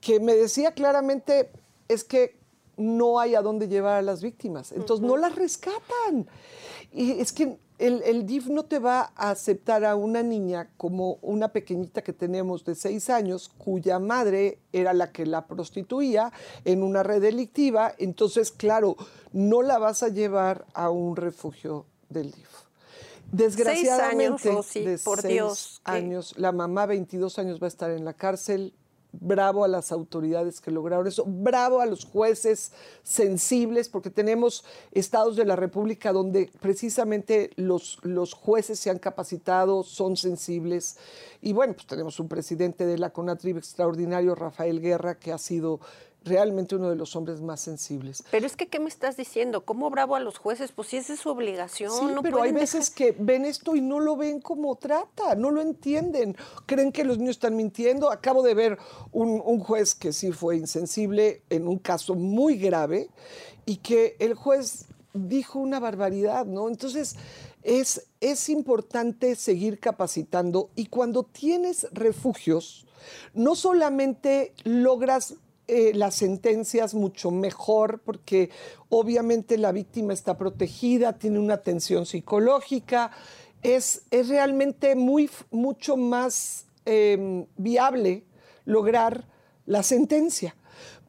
[0.00, 1.50] que me decía claramente,
[1.88, 2.38] es que
[2.76, 6.26] no hay a dónde llevar a las víctimas, entonces no las rescatan.
[6.94, 11.48] Y es que el, DIF no te va a aceptar a una niña como una
[11.48, 16.32] pequeñita que tenemos de seis años, cuya madre era la que la prostituía
[16.64, 17.92] en una red delictiva.
[17.98, 18.96] Entonces, claro,
[19.32, 22.48] no la vas a llevar a un refugio del DIF.
[23.32, 28.14] Desgraciadamente, seis años, por Dios, años, la mamá, 22 años, va a estar en la
[28.14, 28.72] cárcel
[29.20, 32.72] bravo a las autoridades que lograron eso, bravo a los jueces
[33.02, 39.82] sensibles, porque tenemos estados de la República donde precisamente los, los jueces se han capacitado,
[39.82, 40.96] son sensibles.
[41.40, 45.80] Y bueno, pues tenemos un presidente de la CONATRIB extraordinario, Rafael Guerra, que ha sido
[46.24, 48.24] realmente uno de los hombres más sensibles.
[48.30, 49.64] Pero es que, ¿qué me estás diciendo?
[49.64, 50.72] ¿Cómo bravo a los jueces?
[50.72, 51.92] Pues si esa es su obligación.
[51.92, 55.60] Sí, pero hay veces que ven esto y no lo ven como trata, no lo
[55.60, 56.36] entienden.
[56.66, 58.10] Creen que los niños están mintiendo.
[58.10, 58.78] Acabo de ver
[59.12, 63.10] un, un juez que sí fue insensible en un caso muy grave
[63.66, 66.68] y que el juez dijo una barbaridad, ¿no?
[66.68, 67.16] Entonces,
[67.62, 72.86] es, es importante seguir capacitando y cuando tienes refugios,
[73.32, 75.34] no solamente logras
[75.66, 78.50] eh, las sentencias mucho mejor porque
[78.90, 83.10] obviamente la víctima está protegida, tiene una atención psicológica,
[83.62, 88.24] es, es realmente muy, mucho más em, viable
[88.66, 89.26] lograr
[89.64, 90.54] la sentencia.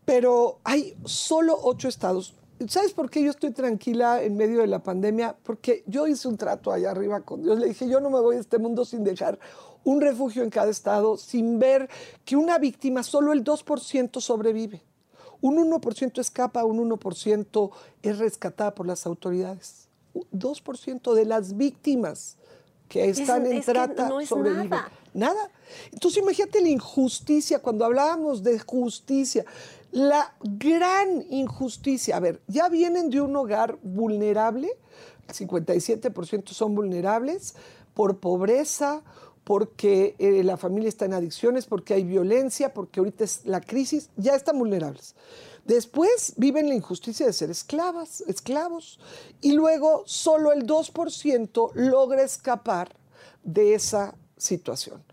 [0.05, 2.33] Pero hay solo ocho estados.
[2.69, 5.35] ¿Sabes por qué yo estoy tranquila en medio de la pandemia?
[5.43, 7.59] Porque yo hice un trato allá arriba con Dios.
[7.59, 9.37] Le dije, yo no me voy a este mundo sin dejar
[9.85, 11.89] un refugio en cada estado sin ver
[12.25, 14.81] que una víctima solo el 2% sobrevive.
[15.41, 17.71] Un 1% escapa, un 1%
[18.01, 19.87] es rescatada por las autoridades.
[20.33, 22.37] 2% de las víctimas
[22.89, 24.69] que están en trata sobreviven.
[24.69, 24.91] Nada.
[25.13, 25.51] nada.
[25.91, 29.45] Entonces imagínate la injusticia, cuando hablábamos de justicia,
[29.91, 32.17] la gran injusticia.
[32.17, 34.69] A ver, ya vienen de un hogar vulnerable,
[35.27, 37.55] el 57% son vulnerables
[37.93, 39.03] por pobreza,
[39.45, 44.09] porque eh, la familia está en adicciones, porque hay violencia, porque ahorita es la crisis,
[44.17, 45.15] ya están vulnerables.
[45.65, 48.99] Después viven la injusticia de ser esclavas, esclavos,
[49.41, 52.95] y luego solo el 2% logra escapar
[53.43, 55.03] de esa situación.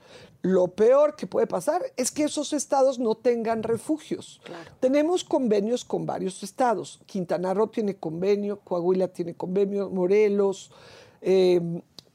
[0.41, 4.41] Lo peor que puede pasar es que esos estados no tengan refugios.
[4.81, 7.01] Tenemos convenios con varios estados.
[7.07, 10.73] Quintana Roo tiene convenio, Coahuila tiene convenio, Morelos,
[11.21, 11.61] eh,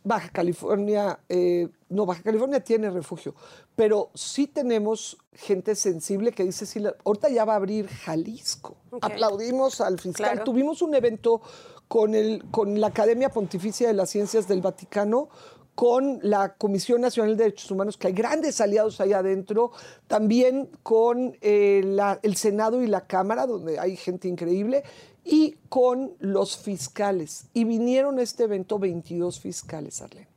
[0.03, 3.33] Baja California, eh, no, Baja California tiene refugio,
[3.75, 8.75] pero sí tenemos gente sensible que dice, sí, ahorita ya va a abrir Jalisco.
[9.01, 10.43] Aplaudimos al fiscal.
[10.43, 11.41] Tuvimos un evento
[11.87, 15.29] con, el, con la Academia Pontificia de las Ciencias del Vaticano,
[15.75, 19.71] con la Comisión Nacional de Derechos Humanos, que hay grandes aliados ahí adentro,
[20.07, 21.83] también con eh,
[22.23, 24.83] el Senado y la Cámara, donde hay gente increíble,
[25.23, 27.45] y con los fiscales.
[27.53, 30.36] Y vinieron a este evento 22 fiscales, Arlene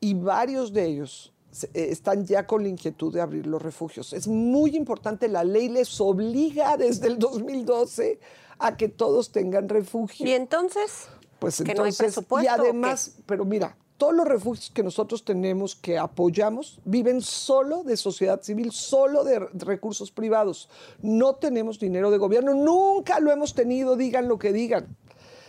[0.00, 1.32] y varios de ellos
[1.74, 4.12] eh, están ya con la inquietud de abrir los refugios.
[4.12, 8.20] Es muy importante, la ley les obliga desde el 2012
[8.58, 10.26] a que todos tengan refugio.
[10.26, 11.08] ¿Y entonces?
[11.38, 17.20] Pues entonces, y además, pero mira, todos los refugios que nosotros tenemos, que apoyamos, viven
[17.20, 20.68] solo de sociedad civil, solo de recursos privados.
[21.02, 24.96] No tenemos dinero de gobierno, nunca lo hemos tenido, digan lo que digan.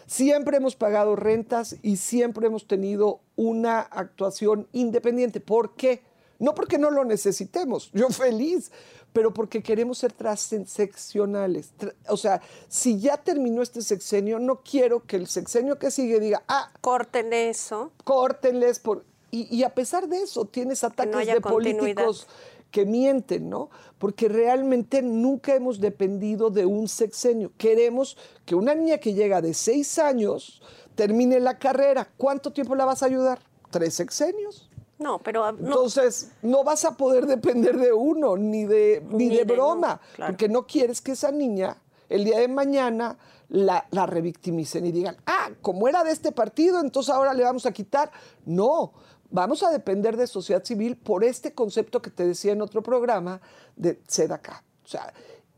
[0.10, 5.40] Siempre hemos pagado rentas y siempre hemos tenido una actuación independiente.
[5.40, 6.02] ¿Por qué?
[6.40, 8.72] No porque no lo necesitemos, yo feliz,
[9.14, 11.74] pero porque queremos ser transeccionales.
[12.08, 16.42] O sea, si ya terminó este sexenio, no quiero que el sexenio que sigue diga,
[16.48, 17.92] ah, corten eso.
[18.04, 19.06] Córtenles por...
[19.30, 22.26] Y, a pesar de eso, tienes ataques de políticos
[22.72, 23.70] que mienten, ¿no?
[23.98, 27.52] Porque realmente nunca hemos dependido de un sexenio.
[27.58, 30.62] Queremos que una niña que llega de seis años
[30.96, 32.10] termine la carrera.
[32.18, 33.40] ¿Cuánto tiempo la vas a ayudar?
[33.72, 34.70] ¿Tres sexenios?
[35.00, 35.46] No, pero...
[35.46, 40.50] Ah, Entonces, no vas a poder depender de uno, ni de, ni, de, broma, porque
[40.50, 41.78] no quieres que esa niña,
[42.10, 46.82] el día de mañana, la, la revictimicen y digan, ah, como era de este partido,
[46.82, 48.12] entonces ahora le vamos a quitar.
[48.46, 48.94] No,
[49.32, 53.42] vamos a depender de sociedad civil por este concepto que te decía en otro programa
[53.76, 54.64] de SEDACA.
[54.84, 55.14] O sea,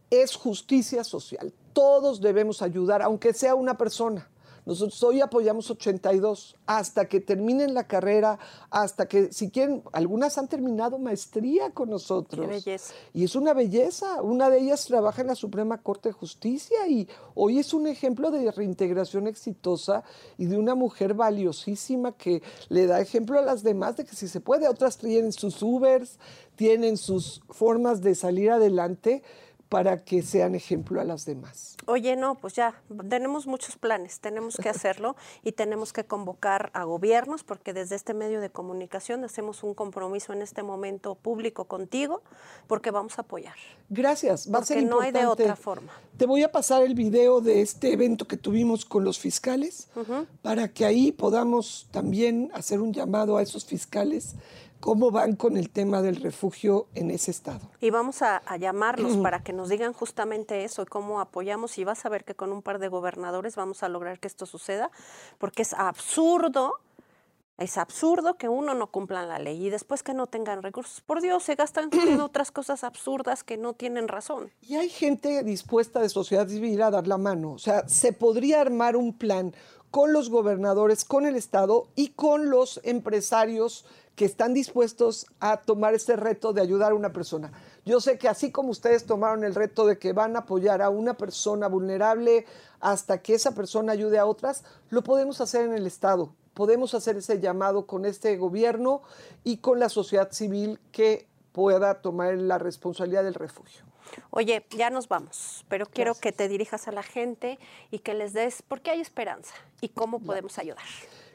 [0.09, 1.53] es justicia social.
[1.73, 4.30] Todos debemos ayudar, aunque sea una persona.
[4.65, 10.47] Nosotros hoy apoyamos 82 hasta que terminen la carrera, hasta que, si quieren, algunas han
[10.47, 12.45] terminado maestría con nosotros.
[12.47, 12.93] Qué belleza.
[13.13, 14.21] Y es una belleza.
[14.21, 18.31] Una de ellas trabaja en la Suprema Corte de Justicia y hoy es un ejemplo
[18.31, 20.03] de reintegración exitosa
[20.37, 24.27] y de una mujer valiosísima que le da ejemplo a las demás de que si
[24.27, 26.19] se puede, otras tienen sus Ubers,
[26.55, 29.23] tienen sus formas de salir adelante
[29.71, 31.77] para que sean ejemplo a las demás.
[31.85, 32.75] Oye, no, pues ya,
[33.07, 38.13] tenemos muchos planes, tenemos que hacerlo y tenemos que convocar a gobiernos porque desde este
[38.13, 42.21] medio de comunicación hacemos un compromiso en este momento público contigo
[42.67, 43.55] porque vamos a apoyar.
[43.87, 45.93] Gracias, va a ser no hay de otra forma.
[46.17, 49.87] Te voy a pasar el video de este evento que tuvimos con los fiscales
[50.41, 54.35] para que ahí podamos también hacer un llamado a esos fiscales
[54.81, 57.61] cómo van con el tema del refugio en ese estado.
[57.79, 61.77] Y vamos a, llamarlos para que nos digan justamente eso y cómo apoyamos.
[61.77, 64.45] Y vas a ver que con un par de gobernadores vamos a lograr que esto
[64.45, 64.91] suceda,
[65.37, 66.73] porque es absurdo.
[67.57, 71.01] Es absurdo que uno no cumpla la ley y después que no tengan recursos.
[71.01, 74.51] Por Dios, se gastan en otras cosas absurdas que no tienen razón.
[74.61, 77.51] Y hay gente dispuesta de sociedad civil a dar la mano.
[77.51, 79.53] O sea, se podría armar un plan
[79.91, 83.85] con los gobernadores, con el Estado y con los empresarios
[84.21, 87.51] que están dispuestos a tomar este reto de ayudar a una persona.
[87.85, 90.91] Yo sé que así como ustedes tomaron el reto de que van a apoyar a
[90.91, 92.45] una persona vulnerable
[92.79, 96.35] hasta que esa persona ayude a otras, lo podemos hacer en el Estado.
[96.53, 99.01] Podemos hacer ese llamado con este gobierno
[99.43, 103.85] y con la sociedad civil que pueda tomar la responsabilidad del refugio.
[104.29, 107.57] Oye, ya nos vamos, pero quiero que te dirijas a la gente
[107.89, 110.85] y que les des por qué hay esperanza y cómo podemos ayudar.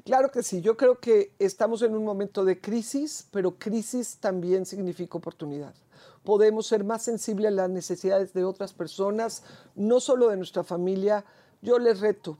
[0.06, 4.64] Claro que sí, yo creo que estamos en un momento de crisis, pero crisis también
[4.64, 5.74] significa oportunidad.
[6.22, 9.42] Podemos ser más sensibles a las necesidades de otras personas,
[9.74, 11.24] no solo de nuestra familia.
[11.60, 12.38] Yo les reto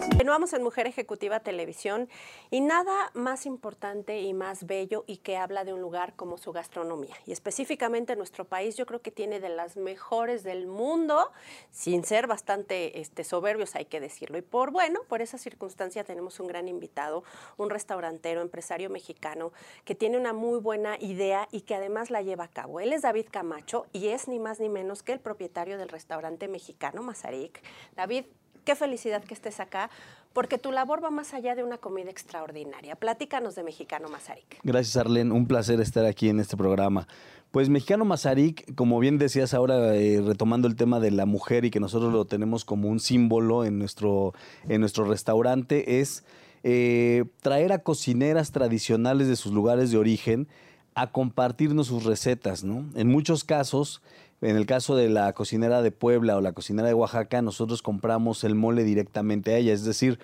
[0.00, 2.08] Continuamos en Mujer Ejecutiva Televisión
[2.50, 6.52] y nada más importante y más bello y que habla de un lugar como su
[6.52, 7.14] gastronomía.
[7.26, 11.30] Y específicamente nuestro país yo creo que tiene de las mejores del mundo,
[11.70, 14.38] sin ser bastante este, soberbios hay que decirlo.
[14.38, 17.24] Y por bueno, por esa circunstancia tenemos un gran invitado,
[17.56, 17.70] un
[18.08, 19.52] empresario mexicano
[19.84, 22.80] que tiene una muy buena idea y que además la lleva a cabo.
[22.80, 26.48] Él es David Camacho y es ni más ni menos que el propietario del restaurante
[26.48, 27.62] mexicano Mazarik.
[27.96, 28.24] David,
[28.64, 29.90] qué felicidad que estés acá,
[30.32, 32.94] porque tu labor va más allá de una comida extraordinaria.
[32.96, 34.58] Platícanos de Mexicano Mazarik.
[34.64, 35.32] Gracias, Arlen.
[35.32, 37.06] Un placer estar aquí en este programa.
[37.52, 41.70] Pues Mexicano Mazarik, como bien decías ahora, eh, retomando el tema de la mujer y
[41.70, 44.34] que nosotros lo tenemos como un símbolo en nuestro,
[44.68, 46.22] en nuestro restaurante, es
[46.68, 50.48] eh, traer a cocineras tradicionales de sus lugares de origen
[50.96, 52.84] a compartirnos sus recetas, ¿no?
[52.96, 54.02] En muchos casos,
[54.40, 58.42] en el caso de la cocinera de Puebla o la cocinera de Oaxaca, nosotros compramos
[58.42, 59.72] el mole directamente a ella.
[59.72, 60.18] Es decir,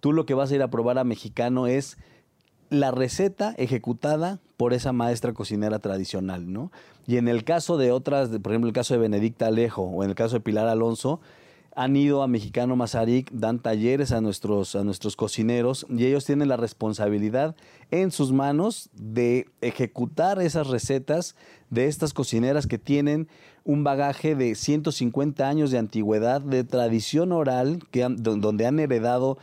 [0.00, 1.96] tú lo que vas a ir a probar a mexicano es
[2.68, 6.72] la receta ejecutada por esa maestra cocinera tradicional, ¿no?
[7.06, 10.10] Y en el caso de otras, por ejemplo, el caso de Benedicta Alejo o en
[10.10, 11.22] el caso de Pilar Alonso,
[11.76, 16.48] han ido a Mexicano Mazarik, dan talleres a nuestros, a nuestros cocineros y ellos tienen
[16.48, 17.54] la responsabilidad
[17.90, 21.36] en sus manos de ejecutar esas recetas
[21.68, 23.28] de estas cocineras que tienen
[23.64, 29.36] un bagaje de 150 años de antigüedad, de tradición oral, que donde han heredado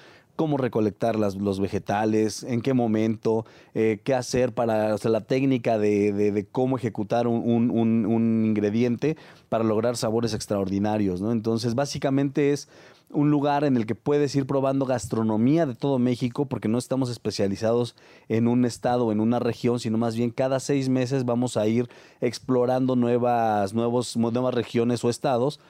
[0.44, 6.76] cómo recolectar los vegetales, en qué momento, eh, qué hacer para, la técnica de, cómo
[6.76, 9.16] ejecutar un, ingrediente
[9.48, 11.22] para lograr sabores extraordinarios.
[11.22, 12.68] Entonces, básicamente es
[13.10, 17.10] un lugar en el que puedes ir probando gastronomía de todo México, porque no estamos
[17.10, 17.96] especializados
[18.28, 21.68] en un estado o en una región, sino más bien cada seis meses vamos a
[21.68, 21.88] ir
[22.20, 25.62] explorando nuevas, nuevos, nuevas regiones o estados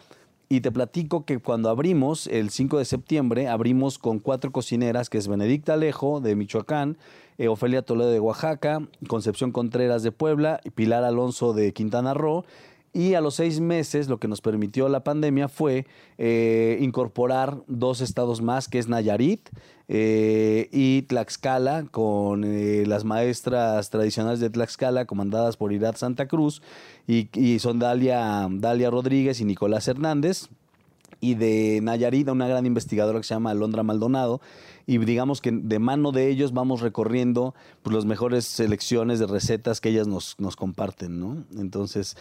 [0.50, 5.18] y te platico que cuando abrimos, el 5 de septiembre, abrimos con cuatro cocineras, que
[5.18, 6.98] es Benedicta Alejo de Michoacán,
[7.38, 12.46] eh, Ofelia Toledo de Oaxaca, Concepción Contreras de Puebla y Pilar Alonso de Quintana Roo.
[12.96, 15.88] Y a los seis meses lo que nos permitió la pandemia fue
[16.20, 19.50] eh, incorporar dos estados más, que es Nayarit
[19.88, 26.62] eh, y Tlaxcala, con eh, las maestras tradicionales de Tlaxcala, comandadas por Irat Santa Cruz,
[27.08, 30.50] y, son Dalia, Dalia Rodríguez y Nicolás Hernández
[31.20, 34.40] y de Nayarit, una gran investigadora que se llama Alondra Maldonado,
[34.86, 39.80] y digamos que de mano de ellos vamos recorriendo pues, las mejores selecciones de recetas
[39.80, 41.46] que ellas nos, nos comparten, ¿no?
[41.58, 42.18] Entonces,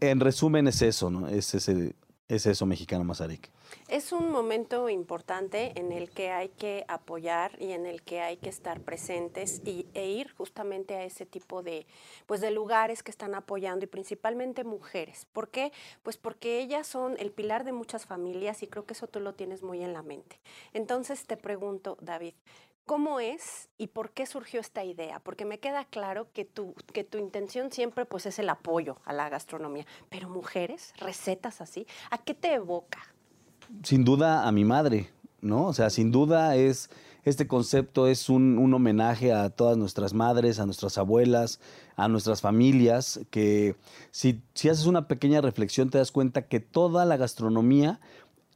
[0.00, 1.28] en resumen es eso, ¿no?
[1.28, 1.94] Es, ese,
[2.28, 3.50] es eso, Mexicano Mazarik.
[3.88, 8.36] Es un momento importante en el que hay que apoyar y en el que hay
[8.36, 11.86] que estar presentes y, e ir justamente a ese tipo de,
[12.26, 15.26] pues de lugares que están apoyando y principalmente mujeres.
[15.32, 15.72] ¿Por qué?
[16.02, 19.34] Pues porque ellas son el pilar de muchas familias y creo que eso tú lo
[19.34, 20.40] tienes muy en la mente.
[20.72, 22.34] Entonces te pregunto, David,
[22.90, 25.20] ¿Cómo es y por qué surgió esta idea?
[25.20, 29.12] Porque me queda claro que tu, que tu intención siempre pues, es el apoyo a
[29.12, 29.86] la gastronomía.
[30.08, 32.98] Pero mujeres, recetas así, ¿a qué te evoca?
[33.84, 35.08] Sin duda a mi madre,
[35.40, 35.66] ¿no?
[35.66, 36.90] O sea, sin duda es,
[37.22, 41.60] este concepto es un, un homenaje a todas nuestras madres, a nuestras abuelas,
[41.94, 43.76] a nuestras familias, que
[44.10, 48.00] si, si haces una pequeña reflexión te das cuenta que toda la gastronomía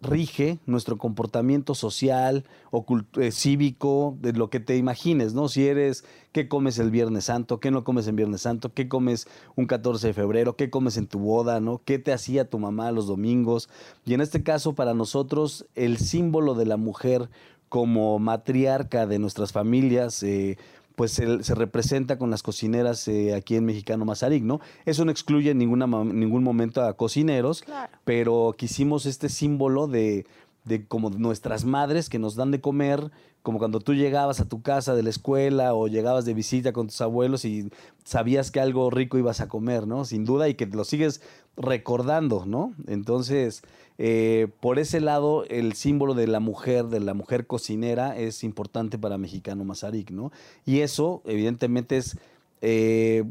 [0.05, 2.87] rige nuestro comportamiento social o
[3.17, 5.49] eh, cívico, de lo que te imagines, ¿no?
[5.49, 7.59] Si eres, ¿qué comes el Viernes Santo?
[7.59, 8.73] ¿Qué no comes en Viernes Santo?
[8.73, 9.27] ¿Qué comes
[9.57, 10.57] un 14 de febrero?
[10.57, 11.61] ¿Qué comes en tu boda?
[11.61, 11.81] ¿no?
[11.85, 13.69] ¿Qué te hacía tu mamá los domingos?
[14.05, 17.29] Y en este caso, para nosotros, el símbolo de la mujer
[17.69, 20.59] como matriarca de nuestras familias, eh,
[20.97, 24.61] pues se, representa con las cocineras eh, aquí en Mexicano Mazarik, ¿no?
[24.85, 27.65] Eso no excluye en ninguna, ningún momento a cocineros,
[28.05, 30.27] pero quisimos este símbolo de,
[30.65, 33.11] de como nuestras madres que nos dan de comer,
[33.45, 36.87] como cuando tú llegabas a tu casa de la escuela o llegabas de visita con
[36.87, 37.71] tus abuelos y
[38.03, 40.07] sabías que algo rico ibas a comer, ¿no?
[40.07, 41.21] Sin duda y que lo sigues
[41.55, 42.73] recordando, ¿no?
[42.87, 43.61] Entonces,
[43.99, 48.99] eh, por ese lado, el símbolo de la mujer, de la mujer cocinera, es importante
[48.99, 50.33] para Mexicano Mazarik, ¿no?
[50.65, 52.17] Y eso, evidentemente, es
[52.63, 53.25] eh,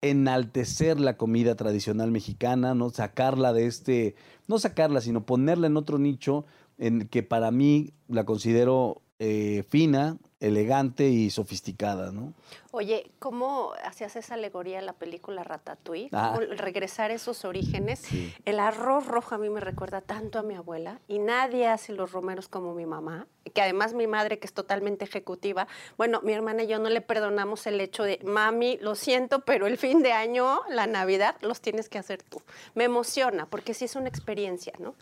[0.00, 2.90] enaltecer la comida tradicional mexicana, ¿no?
[2.90, 4.14] Sacarla de este,
[4.46, 6.44] no sacarla, sino ponerla en otro nicho
[6.78, 12.32] en que para mí la considero eh, fina, elegante y sofisticada, ¿no?
[12.70, 16.08] Oye, ¿cómo hacías esa alegoría en la película Ratatouille?
[16.12, 16.40] Ah.
[16.56, 18.02] regresar a esos orígenes.
[18.46, 22.12] El arroz rojo a mí me recuerda tanto a mi abuela y nadie hace los
[22.12, 25.68] romeros como mi mamá, que además mi madre, que es totalmente ejecutiva,
[25.98, 29.66] bueno, mi hermana y yo no le perdonamos el hecho de, mami, lo siento, pero
[29.66, 32.40] el fin de año, la Navidad, los tienes que hacer tú.
[32.74, 34.94] Me emociona porque sí es una experiencia, ¿no?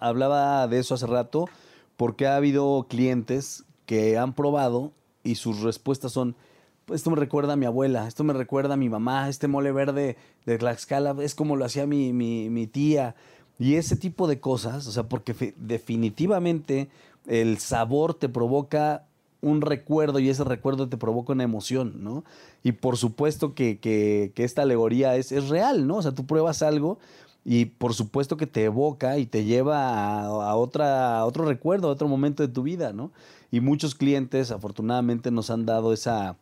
[0.00, 1.48] hablaba de eso hace rato
[1.96, 4.92] porque ha habido clientes que han probado
[5.24, 6.36] y sus respuestas son,
[6.84, 9.72] pues esto me recuerda a mi abuela, esto me recuerda a mi mamá, este mole
[9.72, 13.14] verde de Tlaxcala es como lo hacía mi, mi, tía.
[13.58, 16.88] Y ese tipo de cosas, o sea, porque definitivamente
[17.26, 19.06] el sabor te provoca
[19.40, 22.24] un recuerdo y ese recuerdo te provoca una emoción, ¿no?
[22.62, 25.96] Y por supuesto que, que, esta alegoría es, es, real, ¿no?
[25.96, 26.98] O sea, tú pruebas algo
[27.48, 31.92] y por supuesto que te evoca y te lleva a, otra, a otro recuerdo, a
[31.92, 33.12] otro momento de tu vida, ¿no?
[33.52, 36.38] Y muchos clientes afortunadamente nos han dado esa,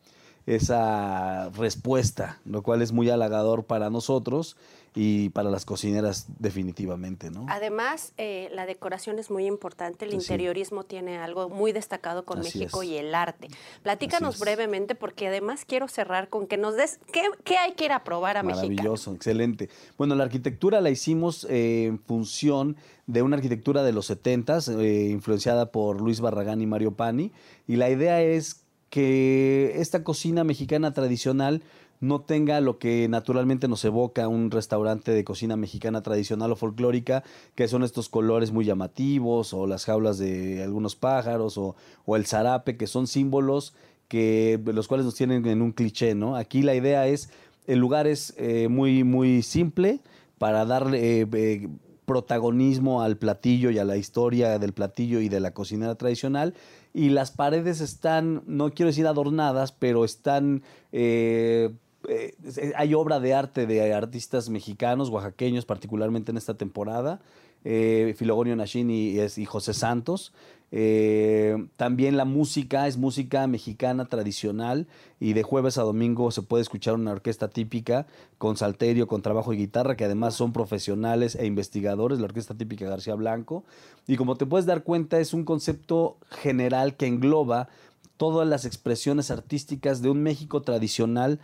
[0.47, 4.57] esa respuesta, lo cual es muy halagador para nosotros
[4.97, 7.47] y para las cocineras definitivamente, ¿no?
[7.49, 12.85] Además, eh, la decoración es muy importante, el interiorismo tiene algo muy destacado con México
[12.85, 13.49] y el arte.
[13.83, 18.05] Platícanos brevemente porque además quiero cerrar con que nos des qué, hay que ir a
[18.05, 18.69] probar a México.
[18.69, 19.69] Maravilloso, excelente.
[19.99, 22.77] Bueno, la arquitectura la hicimos eh, en función
[23.09, 27.33] de una arquitectura de los 70 eh, influenciada por Luis Barragán y Mario Pani,
[27.67, 28.64] y la idea es
[28.95, 31.65] que esta cocina mexicana tradicional
[31.99, 37.25] no tenga lo que naturalmente nos evoca un restaurante de cocina mexicana tradicional o folclórica,
[37.57, 41.75] que son estos colores muy llamativos, o las jaulas de algunos pájaros, o,
[42.15, 43.75] el zarape, que son símbolos
[44.07, 46.37] que los cuales nos tienen en un cliché, ¿no?
[46.37, 47.31] Aquí la idea es,
[47.67, 49.99] el lugar es eh, muy, muy simple
[50.39, 51.69] para darle eh, eh,
[52.05, 56.55] protagonismo al platillo y a la historia del platillo y de la cocinera tradicional
[56.95, 60.63] y las paredes están, no quiero decir adornadas, pero están...
[60.93, 61.71] Eh,
[62.07, 62.35] eh,
[62.77, 67.21] hay obra de arte de artistas mexicanos, oaxaqueños, particularmente en esta temporada.
[67.65, 70.33] Eh, Filogonio Nashin y, y, José Santos.
[70.77, 74.89] Eh, también la música es música mexicana tradicional
[75.21, 78.09] y de jueves a domingo se puede escuchar una orquesta típica
[78.39, 82.89] con salterio, con trabajo y guitarra, que además son profesionales e investigadores, la orquesta típica
[82.89, 83.63] García Blanco.
[84.09, 87.69] Y como te puedes dar cuenta, es un concepto general que engloba
[88.17, 91.39] todas las expresiones artísticas de un México tradicional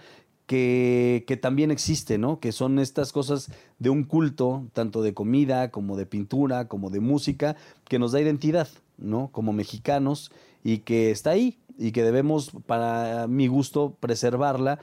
[0.46, 2.40] que, que, también existe, ¿no?
[2.40, 6.98] Que son estas cosas de un culto, tanto de comida como de pintura, como de
[6.98, 7.54] música,
[7.88, 8.66] que nos da identidad,
[9.00, 9.28] ¿no?
[9.32, 10.30] Como mexicanos
[10.62, 14.78] y que está ahí y que debemos, para mi gusto, preservarla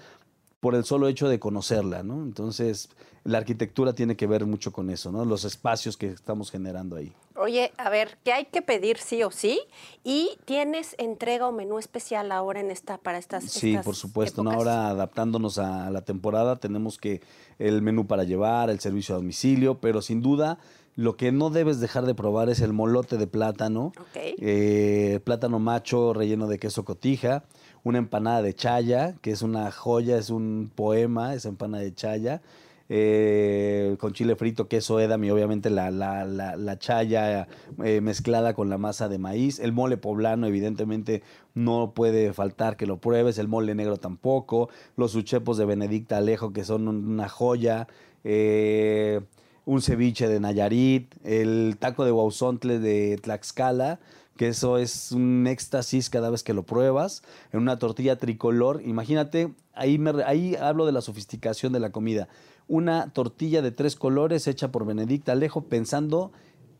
[0.59, 2.23] por el solo hecho de conocerla, ¿no?
[2.23, 2.89] Entonces,
[3.23, 5.23] la arquitectura tiene que ver mucho con eso, ¿no?
[5.23, 7.13] Los espacios que estamos generando ahí.
[7.35, 9.59] Oye, a ver, ¿qué hay que pedir sí o sí?
[10.03, 14.51] Y tienes entrega o menú especial ahora en esta para estas Sí, por supuesto, ¿no?
[14.51, 17.21] Ahora adaptándonos a la temporada tenemos que
[17.59, 20.57] el menú para llevar, el servicio a domicilio, pero sin duda
[20.97, 26.11] lo que no debes dejar de probar es el molote de plátano, eh, plátano macho
[26.11, 27.45] relleno de queso cotija,
[27.83, 32.41] una empanada de chaya, que es una joya, es un poema, esa empanada de chaya,
[32.89, 37.47] eh, con chile frito, queso edam y obviamente la, la, la, chaya
[37.83, 39.59] eh, mezclada con la masa de maíz.
[39.59, 41.21] El mole poblano, evidentemente,
[41.53, 43.37] no puede faltar que lo pruebes.
[43.37, 44.69] El mole negro tampoco.
[44.95, 47.87] Los uchepos de Benedicta Alejo, que son una joya.
[48.23, 49.21] Eh,
[49.67, 51.13] un ceviche de Nayarit.
[51.23, 53.99] El taco de Huauzontle de Tlaxcala
[54.37, 58.81] que eso es un éxtasis cada vez que lo pruebas, en una tortilla tricolor.
[58.85, 62.29] Imagínate, ahí, me, ahí hablo de la sofisticación de la comida.
[62.67, 66.31] Una tortilla de tres colores hecha por Benedicta Alejo pensando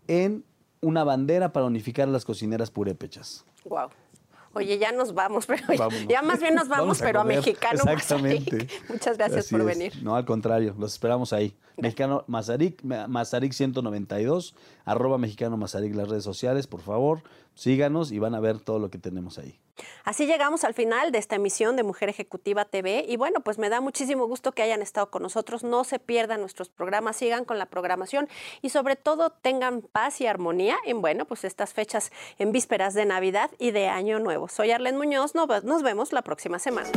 [0.07, 0.45] en
[0.81, 3.43] una bandera para unificar las cocineras purépechas.
[3.65, 3.89] Wow.
[4.57, 5.61] Oye, ya nos vamos, pero
[6.09, 8.67] ya, más bien nos vamos, pero a Mexicano Exactamente.
[8.89, 9.93] Muchas gracias por venir.
[10.01, 11.55] No, al contrario, los esperamos ahí.
[11.77, 17.21] Mexicano Mazarik, Mazarik 192, arroba Mexicano Mazarik las redes sociales, por favor,
[17.53, 19.59] síganos y van a ver todo lo que tenemos ahí.
[20.03, 23.69] Así llegamos al final de esta emisión de Mujer Ejecutiva TV y bueno, pues me
[23.69, 25.63] da muchísimo gusto que hayan estado con nosotros.
[25.63, 28.29] No se pierdan nuestros programas, sigan con la programación
[28.61, 33.05] y sobre todo tengan paz y armonía en bueno, pues estas fechas en vísperas de
[33.05, 34.47] Navidad y de Año Nuevo.
[34.47, 36.89] Soy Arlen Muñoz, nos vemos la próxima semana.